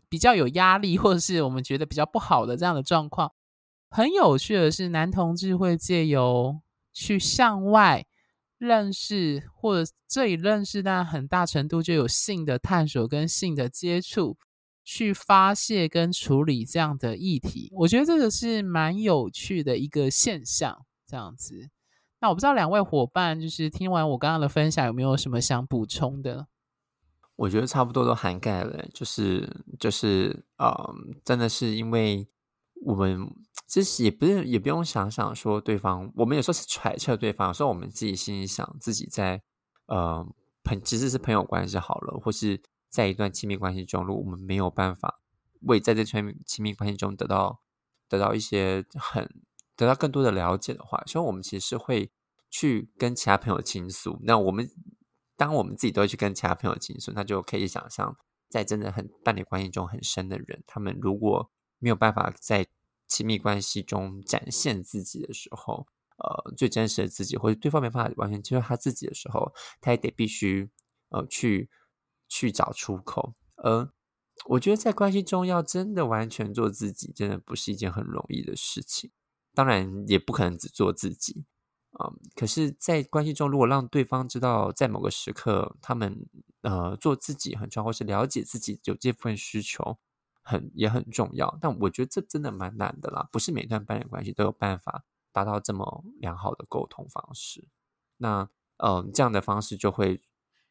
[0.10, 3.32] 比较有压力，或者是我们觉得比较不好的这样的状况。
[3.92, 6.60] 很有趣的是，男同志会借由
[6.92, 8.04] 去向外
[8.58, 14.36] 认识，或者这里认识，但很大程度就有性的探索跟性的接触，
[14.84, 17.70] 去发泄跟处理这样的议题。
[17.74, 21.70] 我觉得这个是蛮有趣的一个现象，这样子。
[22.20, 26.48] 那我不知道两位伙伴，就是听完我刚刚的分享，有没有什么想补充的？
[27.36, 30.94] 我觉得差不多都涵盖了，就是就是呃，
[31.26, 32.28] 真的是因为
[32.86, 33.28] 我们
[33.66, 39.42] 其实也不是也不用想想说对方，我们有时候是揣测对方，有时候我们自己心里想自己在
[39.88, 40.26] 呃
[40.64, 42.62] 朋其实是朋友关系好了，或是
[42.94, 45.20] 在一段亲密关系中，如果我们没有办法
[45.62, 47.64] 为在这圈亲密关系中得到
[48.08, 49.28] 得到一些很。
[49.76, 52.12] 得到更多的了解的话，所以我们其实是会
[52.48, 54.20] 去跟其他朋友倾诉。
[54.22, 54.70] 那我们
[55.36, 58.16] 当我们自己都去跟其他朋友倾诉，那就可以想象，
[58.48, 62.68] 在真的很伴侣关系中很深的人，他们如果没有办法在
[63.08, 69.52] 亲密关系中展现自己的时候，呃，最真实的自己，或者对方没办法完全接受他自己的时候，
[69.82, 70.70] 他也得必须
[71.10, 71.68] 呃去
[72.34, 73.36] 去找出口。
[73.58, 73.92] 而
[74.46, 79.12] 我觉得在关系中要真的完全做自己，真的不是一件很容易的事情。
[79.54, 81.46] 当然也不可能只做自己
[81.92, 82.10] 啊！
[82.36, 86.28] 可是，在关系中，如果让对方知道在某个时刻他们
[86.62, 90.00] 呃做自己很重要，或是了解自己有这份需求，
[90.42, 91.56] 很也很重要。
[91.62, 97.68] 但我觉得这真的蛮难的啦，不是每段伴侣关系都有办法达到这么良好的沟通方式。
[98.18, 100.20] 那嗯，这样的方式就会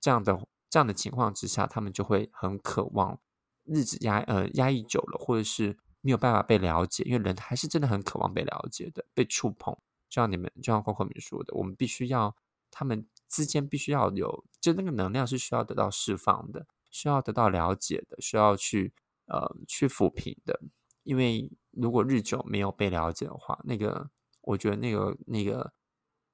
[0.00, 3.20] 这样的这样的情况之下，他们就会很渴望
[3.64, 5.76] 日子压呃压抑久了，或者是。
[6.04, 9.72] 没有办法被了解，因为人还是真的很渴望被了解的，被触碰。
[10.08, 12.34] 就像你们，就像 Coco 说的，我们必须要
[12.72, 18.92] 他们之间必须要有，就那个能量是需要得到释放的，需要得到了解的，需要去
[19.26, 20.60] 呃去抚平的。
[21.04, 25.72] 因为如果日久没有被了解的话，那个我觉得那个那个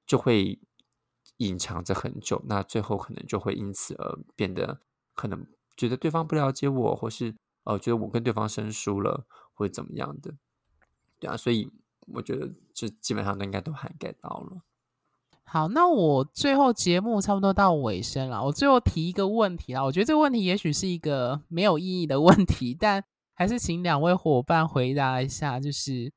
[0.06, 0.58] 就会
[1.38, 4.78] 隐藏着很久，那最后可能就会因此而变得
[5.14, 5.44] 可能
[5.76, 9.26] 觉得对方不了解我，或是呃觉得我跟对方生疏了。
[9.58, 10.32] 或者怎么样的？
[11.18, 11.68] 对啊，所以
[12.14, 14.62] 我觉得这基本上都应该都涵盖到了。
[15.42, 19.82] 好，那我最后节目差不多到尾声了，我最后提一个问题啦。
[19.82, 23.02] 我觉得这个问题也许是一个没有意义的问题， 但
[23.34, 25.58] 还是请两位伙伴回答一下。
[25.58, 26.12] 就是，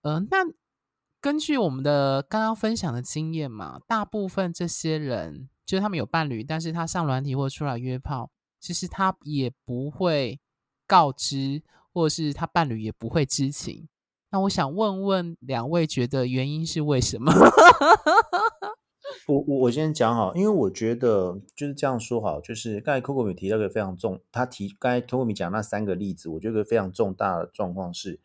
[0.00, 0.38] 呃，那
[1.22, 8.30] 根据我们的刚刚分享的经验嘛，大部分这些人就是他们有伴侣，但是他上软体或出来约炮，
[8.60, 10.38] 其实他也不会
[10.86, 11.62] 告知。
[11.94, 13.86] 或者是他伴侣也不会知情，
[14.30, 17.30] 那我想问问两位，觉得原因是为什么？
[19.28, 28.18] 我我我先讲好，因为我觉得就是这样说好，就是刚才 Coco 米提到一个非常重，他提刚才 Coco 米讲那三个例子，我觉得非常重大的状况是，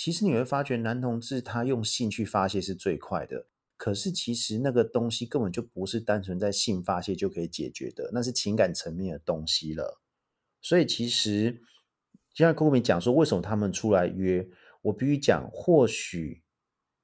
[0.00, 10.00] 其实你会发觉男同志他用性去发泄是最快的，可是其实那个东西根本就不是单纯在性发泄就可以解决的，那是情感层面的东西了，
[10.62, 11.60] 所以其实。
[12.34, 14.48] 现在 Coco 讲说，为什么他们出来约？
[14.82, 16.44] 我必须讲，或许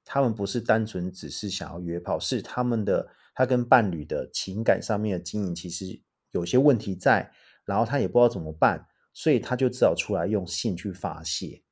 [0.04, 7.32] 他们不是单纯只是想要约炮，是他们的他跟伴侣的情感上面的经营其实有些问题在，
[7.64, 11.63] 然后他也不知道怎么办，所以他就只好出来用性去发泄，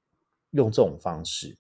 [0.53, 1.59] 用这种方式。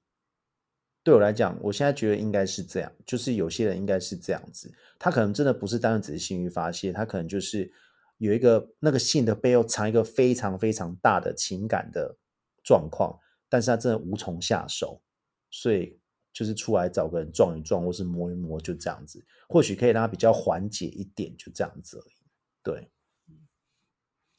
[1.05, 7.72] 对我来讲，我现在觉得应该是这样，就是有些人应该是这样子，他可能真的不是单纯只是性欲发泄，他可能就是
[8.18, 12.16] 有一个那个性的背后藏一个非常非常大的情感的
[12.62, 13.18] 状况，
[13.49, 15.03] 但是他真的无从下手，
[15.51, 15.99] 所以
[16.32, 22.14] 就是出来找个人撞一撞，或是摸一摸，就这样子，或许可以让他比较缓解一点，就这样子而已。
[22.62, 22.93] 对，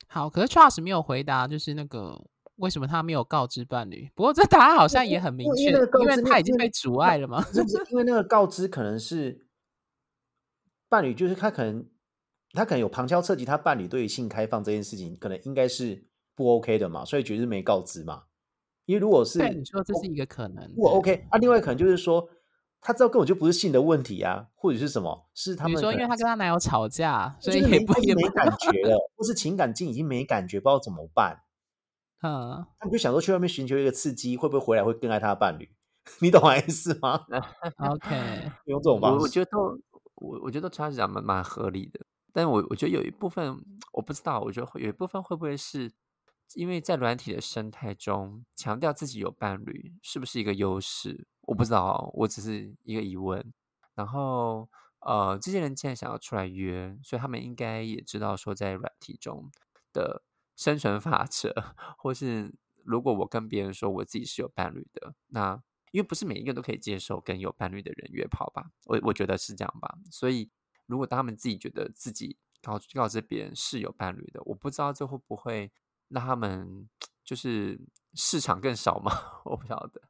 [0.07, 2.25] 好，可是 Charles 没有回答，就是那个。
[2.57, 4.09] 为什么他没有告知伴侣？
[4.13, 7.43] 不过这答案好像也很明确，因为他已经被阻碍了嘛。
[7.89, 9.47] 因为那个告知可能是
[10.87, 11.87] 伴侣，就是他可能
[12.51, 18.23] 他可能有旁敲侧击，他伴侣对于性开放这件事情，可能应该是不 OK 的嘛，所以绝对没告知嘛。
[18.85, 21.37] 因为如果是你说这是一个可能，不 OK 啊。
[21.39, 22.29] 另外可能就是说，
[22.81, 25.29] 他知道根本就不是性的问题啊，或者是什么？
[25.33, 31.43] 是他们说，因为他跟他男友吵架，所以也不也没感觉 了，或是情感境已经没感觉，不知道怎么办。
[32.23, 35.69] 嗯，他们就想说去外面寻求一个刺激，会不会回来会更爱他的伴侣？
[36.19, 37.19] 你懂我意思吗
[37.77, 39.77] ？OK， 用这种方式，我觉得都
[40.15, 41.99] 我我觉得他讲蛮蛮合理的。
[42.33, 43.55] 但我我觉得有一部分
[43.91, 45.91] 我不知道，我觉得有一部分会不会是
[46.55, 51.27] 因为在软体的生态中强调自己有伴侣是不是一个优势？
[51.41, 53.53] 我不知道，我只是一个疑问。
[53.95, 54.69] 然后
[55.01, 59.51] 呃，这些人既然想要出来约，所以他们应该也知道说在软体中
[59.91, 60.23] 的。
[60.55, 61.53] 生存法则，
[61.97, 68.71] 或是如果我跟别人说我自己是有伴侣的，那因为不是每一个都可以接受跟有伴侣的人约炮吧？
[68.85, 69.97] 我我觉得是这样吧。
[70.11, 70.49] 所以
[70.85, 75.71] 如果他们自己觉得自己告告知别人是有伴侣的，我不知道这会不会
[76.07, 76.89] 让他们
[77.23, 77.79] 就是
[78.13, 79.11] 市场更少吗？
[79.45, 80.01] 我不晓得。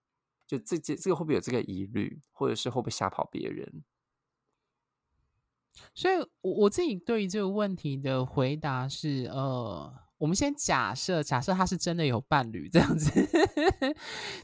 [0.45, 3.83] 就这这这个会不会有这个疑虑，或者是会不会吓跑别人？
[5.95, 9.93] 所以，我我自己对于这个问题的回答是，呃。
[10.23, 13.11] 我们先假设，假设他是真的有伴侣这样子，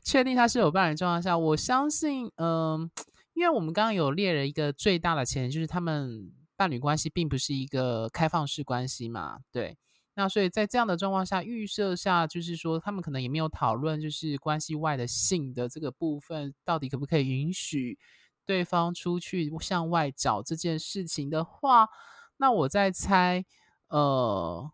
[0.03, 2.91] 确定他是有伴侣状况下，我相信，嗯，
[3.33, 9.77] 因为我们刚刚有列了一个最大的前提，就是他们伴侣关系并不是一个开放式关系嘛，对。
[10.15, 17.97] 那所以在这样的状况下，预设下就是说，他们可能也没有讨论，就是关系外的性的这个部分，到底可不可以允许
[18.45, 21.87] 对方出去向外找这件事情的话，
[22.35, 23.45] 那我在猜，
[23.87, 24.69] 呃。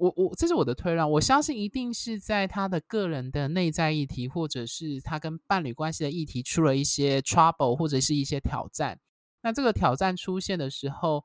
[0.00, 8.98] 我我这是我的推断，我相信一定是在他的个人的内在议题，或者是他跟伴侣关系的议题出了一些 trouble，或者是一些挑战。
[9.42, 11.22] 那这个挑战出现的时候，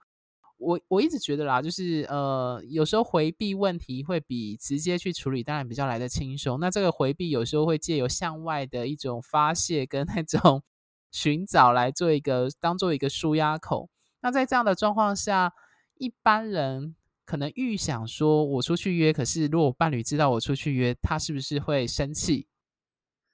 [0.58, 6.60] 我我一直觉得啦，就是呃，有时候回避问题会比直接去处理当然比较来的轻松。
[6.60, 10.62] 那这个回避有时候会借由向外的一种发泄跟那种
[11.14, 13.90] 寻找来做一个当做一个舒压口。
[14.22, 15.54] 那在这样的状况下，
[15.98, 16.98] 一般人。
[17.26, 22.48] 可能预想说，我出去约，可是如果伴侣知道我出去约，他是不是会生气，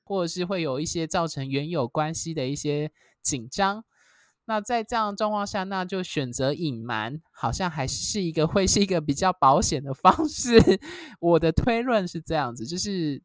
[0.04, 3.84] 或者是会有一些造成原有关系的一些紧张？
[4.46, 10.58] 那在这样的状况下，那就选择隐瞒，好像还是一个会是一个比较保险的方式。
[11.20, 13.22] 我的推论是这样子，就是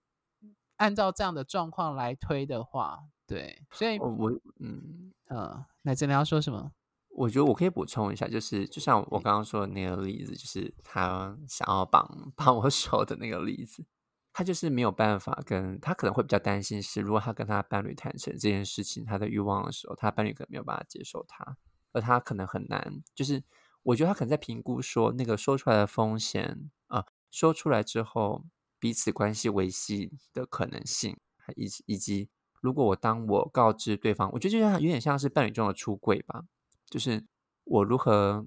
[0.77, 6.71] 按照这样的状况来推的话，对，所以，我嗯呃，那真的要说什么？
[7.17, 12.07] 我觉得我可以补充一下，就是就像我刚刚说的那个例子，就是他想要绑
[12.37, 13.87] 绑我手的那个例子，
[14.35, 21.57] 他就是没有办法跟他可能会比较担心是，如果他跟他伴侣坦诚这件事情，他的欲望的时候，他伴侣可能没有办法接受他，
[21.93, 23.43] 而他可能很难，就是
[23.83, 28.45] 我觉得他可能在评估说那个说出来的风险啊，说出来之后
[28.79, 31.17] 彼此关系维系的可能性，
[31.55, 32.29] 以及以及
[32.61, 36.45] 如果我当我告知对方，我觉得就像有点像是伴侣中的出柜吧。
[36.89, 37.27] 就是
[37.65, 38.47] 我如何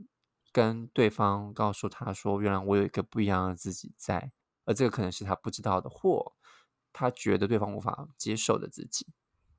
[0.51, 4.31] 跟对方告诉他说，原来我有一个不一样的自己在，
[4.65, 6.33] 而这个可能是他不知道的，或
[6.91, 9.05] 他觉得对方无法接受的自己。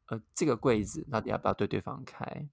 [0.07, 2.49] 呃，这个柜子到底要不要对对方开？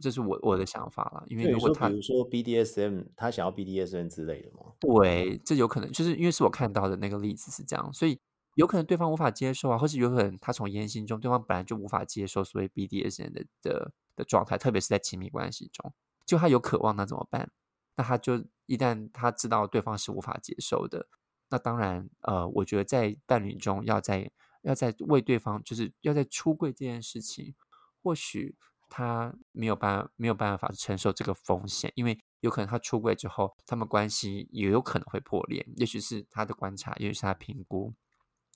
[0.00, 1.24] 这是我我的想法了。
[1.28, 4.72] 因为如果他比如说 BDSM，他想要 BDSM 之类的吗？
[4.80, 8.18] 对，这有可能，就是因为是我看到的那个例子是这样，所以
[8.60, 13.92] 有可能对方无法接受啊，或是有可能他从言行中，对方本来就无法接受所谓 BDSM 的的。
[14.16, 15.94] 的状态，特别是在亲密关系中，
[16.26, 17.50] 就他有渴望，那怎么办？
[17.96, 21.06] 那他就一旦他知道对方是无法接受的，
[21.48, 24.30] 那当然，呃，我觉得在伴侣中，要在
[24.60, 27.54] 要在为对方，就是要在出柜这件事情，
[28.02, 28.56] 或许
[28.90, 35.66] 他没有办没有办法承受这个风险，因为有可能他出柜之后，他们关系也有可能会破裂。
[35.76, 37.94] 也许是他的观察，也许是他评估，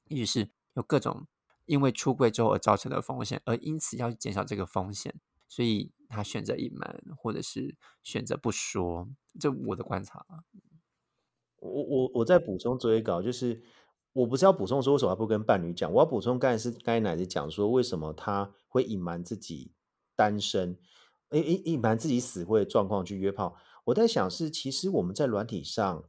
[0.08, 1.26] 于是有各种
[1.66, 5.14] 因为出柜之后而造成的风险，而因此要减少这个风险。
[5.46, 10.26] 所以他选择隐瞒，或者是选择不说，这我的观察。
[11.60, 13.62] 我我我在补充做一稿，就是
[14.14, 19.72] 我不是要补充说为什么不跟伴侣讲，我要补充刚才是刚才奶子讲说为什么他会隐瞒自己
[20.16, 20.78] 单身，
[21.30, 23.56] 隐隐隐瞒自己死会状况去约炮。
[23.84, 26.08] 我在想是其实我们在软体上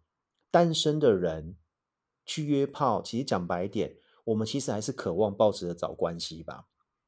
[0.49, 1.57] 单身的人
[2.25, 6.67] 去约炮，其实讲白一点，我们其实还是渴望抱持着找关系吧。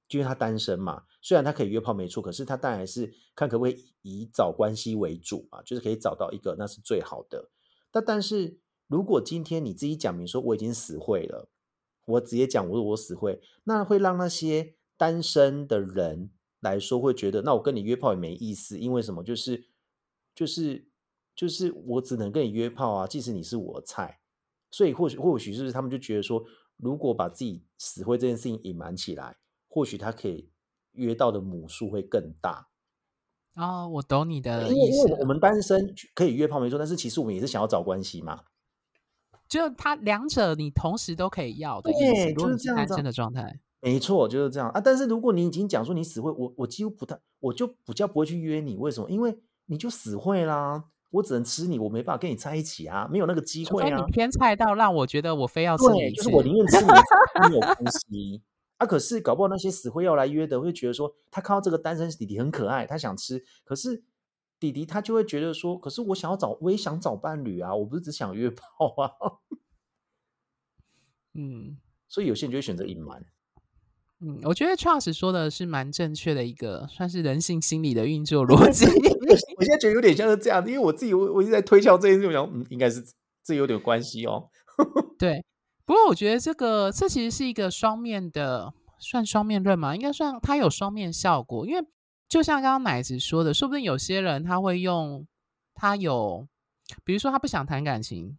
[0.09, 7.49] 因为他单身嘛，虽然他可以约炮没错，可是他当然是看可不可以以找关系为主嘛，就是可以找到一个那是最好的。
[7.91, 8.57] 但但是
[8.87, 11.49] 如果今天你自己讲明说我已经死会了，
[12.05, 19.21] 我直接讲我我死会，那会让那些单身的人来说会觉得，那我跟你约炮也没意思，因为什么？
[19.21, 19.67] 就是
[20.33, 20.87] 就是
[21.35, 24.21] 就是我只能跟你约炮啊，即使你是我菜，
[24.77, 26.43] 所以或许或许是他们就觉得说，
[26.77, 29.37] 如果把自己死会这件事情隐瞒起来。
[29.69, 30.49] 或许他可以
[30.93, 32.67] 约到的母数会更大
[33.55, 35.13] 哦，我懂你的意思。
[35.19, 38.45] 我们单身可以约炮没错，但是其实我们也是想要找关系嘛。
[39.47, 43.59] 就他两者你同时都可以要的意思，就是这样单身的状态。
[43.81, 44.81] 没错，就是这样啊。
[44.81, 48.77] 但是如果你已经讲说你死会，我我几乎不太，我就比较不会去约你。
[48.77, 49.11] 为什么？
[49.11, 53.97] 因为你就死会啦，我只能吃你，我没办法跟你在一起啊，没有那个机会啊。
[53.97, 56.87] 你偏菜到让我觉得我非要吃你，就是我宁愿吃你，
[57.49, 58.41] 没有关系。
[58.77, 63.43] 啊，可是搞不好那些死灰要来约的，会觉得说他看到这个单身弟弟很可爱，他想吃。
[63.63, 64.03] 可是
[64.59, 69.11] 弟弟他就会觉得说，可是我想要找，我也想找伴侣啊，我不是只想约炮啊。
[71.33, 71.77] 嗯，
[72.07, 73.25] 所以有些人就会选择隐瞒。
[74.19, 78.85] 嗯，我觉得 Charles 说的是蛮正确的一个，算是人性心理的运作 逻辑。
[79.57, 83.03] 我现在觉得有点像是这样，因为我自己我我一直在推敲这件事，我想嗯，应该是
[83.43, 84.49] 这有点关系哦。
[85.19, 85.43] 对。
[85.85, 89.95] 不过我觉得这个这其实是一个双面的，算双面论嘛？
[89.95, 91.65] 应该算它有双面效果。
[91.65, 91.81] 因为
[92.27, 95.25] 就像刚刚奶子说的，说不定有些人他会用
[95.73, 96.45] 他有，
[97.05, 98.37] 比如说他不想谈感情，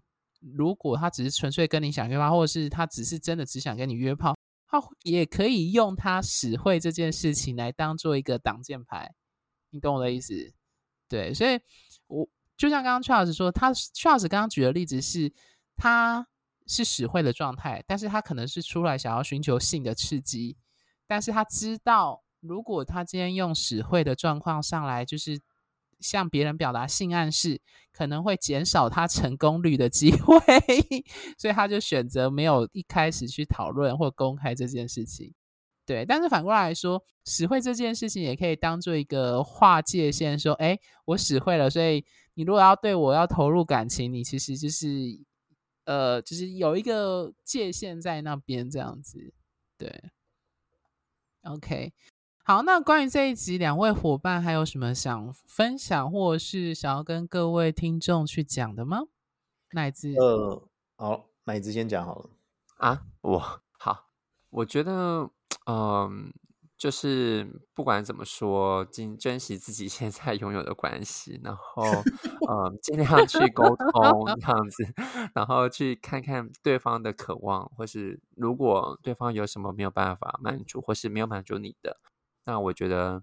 [0.55, 4.37] 如果他只是纯粹跟你想约炮，或者是他只是真的只想跟你约炮，
[4.69, 9.15] 他也可以用他使会这件事情来当做一个挡箭牌。
[9.71, 10.53] 你懂我的意思？
[11.09, 11.59] 对，所以
[12.07, 15.33] 我就像刚刚 Charles 说，他 Charles 刚刚举的例子是
[15.77, 16.29] 他。
[16.71, 20.55] 是使会的状态，但是他可能是出来想要寻求性的刺激，
[21.07, 25.41] 但是他知道，如果他今天用使会的状况上来，就是
[26.01, 27.61] 向别人表达性暗示，
[27.93, 30.39] 可能会减少他成功率的机会，
[31.39, 35.33] 所以他就选择没有一开始去讨论或公开这件事情。
[35.85, 44.87] 对，但是反过来说，使会这件事情也可以当做一个划界线，说，哎，我使会了，所以你如果要对我要投入感情，你其实就是。
[45.89, 49.33] 呃，就是有一个界限在那边，这样子，
[49.79, 49.91] 对。
[51.45, 51.91] OK，
[52.49, 59.03] 好，那关于这一集，两位伙伴还有什么想分享，或者是想要跟各位听众去讲的吗？
[59.73, 62.31] 乃子，呃，好，乃子先讲好了。
[62.79, 64.07] 啊，我好，
[64.49, 65.29] 我觉得，
[65.67, 66.33] 嗯。
[66.79, 67.45] 就是
[67.75, 71.83] 不管怎么说，尽珍惜自己 现在拥有的关系，然后，
[72.49, 74.87] 嗯，尽量去沟通这样子，
[75.35, 81.99] 然后去看看对方的渴望，或是如果对方有什么没有办法满足，或是没有满足你的，
[82.49, 83.23] 那我觉得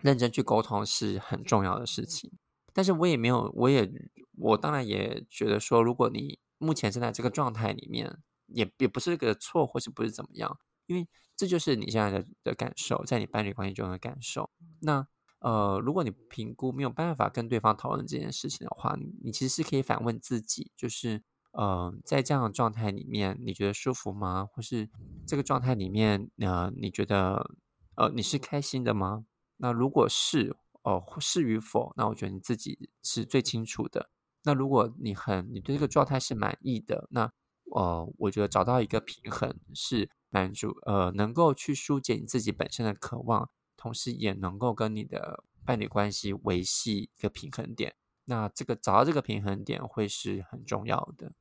[0.00, 2.30] 认真去沟通是很重要的事情。
[2.72, 3.90] 但是我也没有，我也
[4.38, 10.56] 我当然也觉得说，如果你目前正在这个状态里面，也也不是个错，或是不是怎么样。
[10.86, 14.50] 因为这就是你现在的的感受，在你伴侣关系中的感受。
[14.80, 15.06] 那
[15.40, 24.46] 呃，如果你评估没有办法跟对方讨论这件事情的话，你你其实是可以反问自己，就是呃，在这样的状态里面，你觉得舒服吗？
[24.46, 24.88] 或是
[25.26, 27.50] 这个状态里面，呃，你觉得
[27.96, 29.26] 呃你是开心的吗？
[29.56, 34.10] 那如果是哦是与否，那我觉得你自己是最清楚的。
[34.42, 37.32] 那如果你很你对这个状态是满意的，那
[37.74, 40.10] 呃，我觉得找到一个平衡是。
[40.34, 47.94] 满足呃，能够去疏解你自己本身的渴望，同时也能够跟你的伴侣关系维系一个平衡点。
[48.24, 51.34] 那这个找到这个平衡点会是很重要的。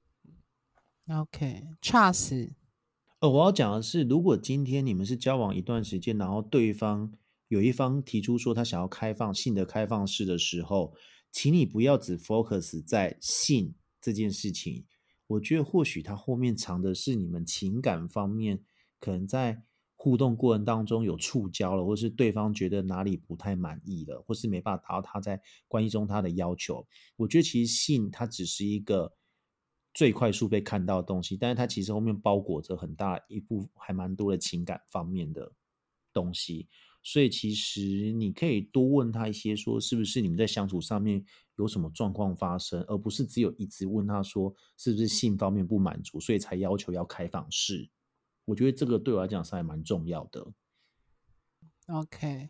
[1.07, 2.53] OK，Charles，
[3.23, 7.09] 呃，我要讲的是，如果今天你们是交往一段时间，然后对方
[7.47, 10.93] 有一方提出说他想要开放性的开放式的时候，
[11.31, 14.83] 请你不要只 focus 在性这件事情。
[15.27, 18.61] 我觉得或许他后面藏的是你们情感方面。
[18.99, 19.63] 可能在
[19.95, 26.85] 互动过程当中有触礁了，或是对方觉得哪里不太满意了，或是没办法达到他在关系中他的要求。
[27.15, 29.13] 我觉得其实性它只是一个
[29.93, 35.51] 最快速被看到的东西，但是它其实后面包裹着很大一部还蛮多的情感方面的
[36.11, 36.67] 东西。
[37.05, 41.21] 所以其实你可以多问他一些，说是不是你们在相处上面
[41.57, 47.89] 有什么状况发生，而不是只有一直问他说是不是性方面不满足，所以才要求要开放式。
[48.45, 50.53] 我觉得这个对我来讲是还蛮重要的。
[51.87, 52.49] OK，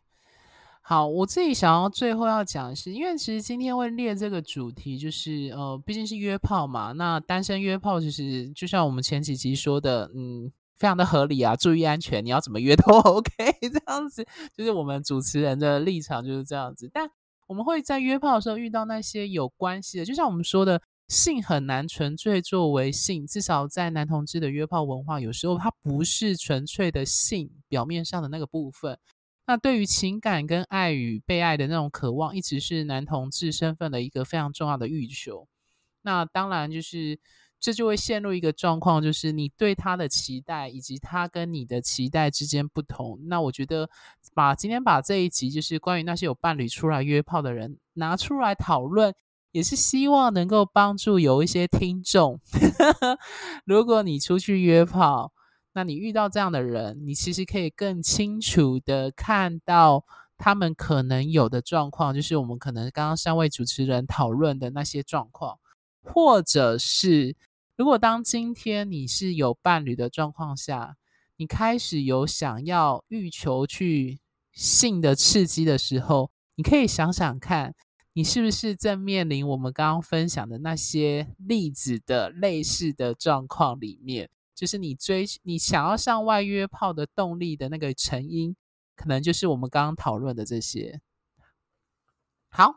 [0.86, 6.92] 好，我自己想要最后要讲的是，因为其实今天会列这个主题，就是呃，毕竟是约炮嘛。
[6.92, 13.32] 那单身约炮，就是就像我们前几集说的，嗯，非常的合理啊，注意安全，你要怎么约都 OK，
[13.62, 14.28] 这样子，
[14.58, 16.92] 就是我们主持人的立场就是这样子。
[16.94, 17.10] 但
[17.48, 29.00] 我们会在约炮的时候遇到那些有关系的，就像我们说的，性很难纯粹作为性，至少在男同志的约炮文化，有时候它不是纯粹的性表面上的那个部分。
[29.46, 35.48] 那对于情感跟爱与被爱的那种渴望，一直是男同志身份的一个非常重要的欲求。
[36.02, 37.20] 那当然就是
[37.60, 43.20] 这就会陷入一个状况，就是你对他的期待以及他跟你的期待之间不同。
[43.26, 43.90] 那我觉得
[44.34, 49.14] 把今天把这一集就是关于那些有伴侣出来约炮的人拿出来讨论，
[49.52, 52.40] 也是希望能够帮助有一些听众，
[53.66, 55.34] 如果你出去约炮。
[55.74, 60.06] 那你遇到这样的人，你其实可以更清楚的看到
[60.38, 65.58] 他们可能有的状况，就是我们可能刚刚三位主持人讨论的那些状况，
[66.04, 67.36] 或者是
[67.76, 70.96] 如果当今天你是有伴侣的状况下，
[71.38, 74.20] 你开始有想要欲求去
[74.52, 77.74] 性的刺激的时候，你可以想想看，
[78.14, 84.30] 你是不是正面临我们刚刚分享的那些例子的类似的状况里面。
[84.56, 88.56] 就是你追你想要向外约炮的动力的那个成因，
[88.96, 91.02] 可能就是我们刚刚讨论的这些。
[92.50, 92.76] 好，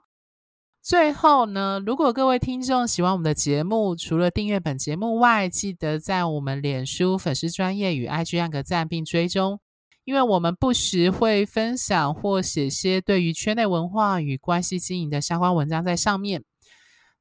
[0.82, 9.60] 最后呢，如果各位听众喜欢我们的节目，除了订阅本节目外，记得在我们脸书粉丝专业与 IG 按个赞并追踪，
[10.04, 16.42] 因为我们不时会分享或写些对于圈内文化与关系经营的相关文章在上面。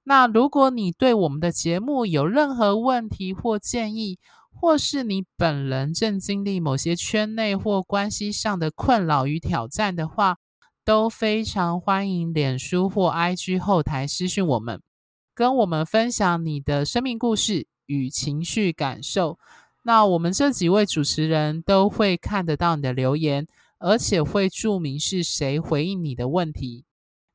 [0.04, 4.20] 那如果你对我们的节目有任何问题或建议，
[4.66, 10.40] 或是你本人正经历某些圈内或关系上的困扰与挑战的话，
[10.84, 14.82] 都非常欢迎脸书或 IG 后台私讯我们，
[15.36, 19.38] 跟我们分享你的生命故事与情绪感受。
[19.84, 23.46] 那我们这几位主持人都会看得到你的留言，
[23.78, 26.86] 而且会注明是谁回应你的问题。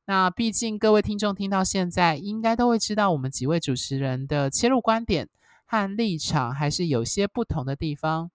[0.07, 5.29] 那毕竟各位听众听到现在，应该都会知道我们几位主持人的切入观点
[5.71, 8.33] 和立场还是有些不同的地方。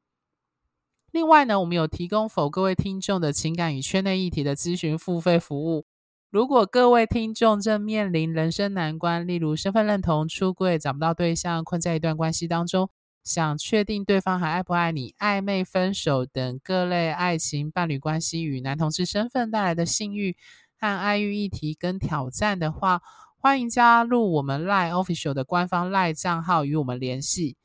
[1.11, 5.85] 另外呢，我们有提供否各位听众的情感与圈内议题的咨询付费服务。
[6.29, 12.89] 如果各位听众正面临人生难关，例如身份认同、出柜、找不到对象、困在一段关系当中，
[13.21, 20.37] 想确定对方还爱不爱你、暧昧、分手等各类爱情伴侣关系与男同志身份带来的性欲。
[20.77, 23.01] 和爱欲议题跟挑战的话，
[23.45, 27.57] 欢迎加入我们 Line Official 的官方 Line 账号与我们联系。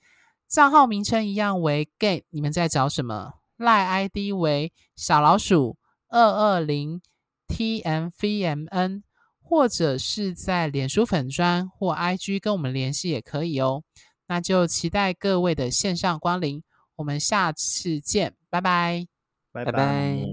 [0.46, 5.78] 账号名称一样为 Gay，你们在找什么？Line ID 为小老鼠
[6.10, 7.00] 二二零
[7.48, 9.04] TMVMN，
[9.40, 13.82] 或者是在脸书粉砖或 IG 跟我们联系也可以哦。
[14.28, 16.62] 那就期待各位的线上光临，
[16.96, 19.06] 我们下次见，拜拜，
[19.50, 20.26] 拜拜拜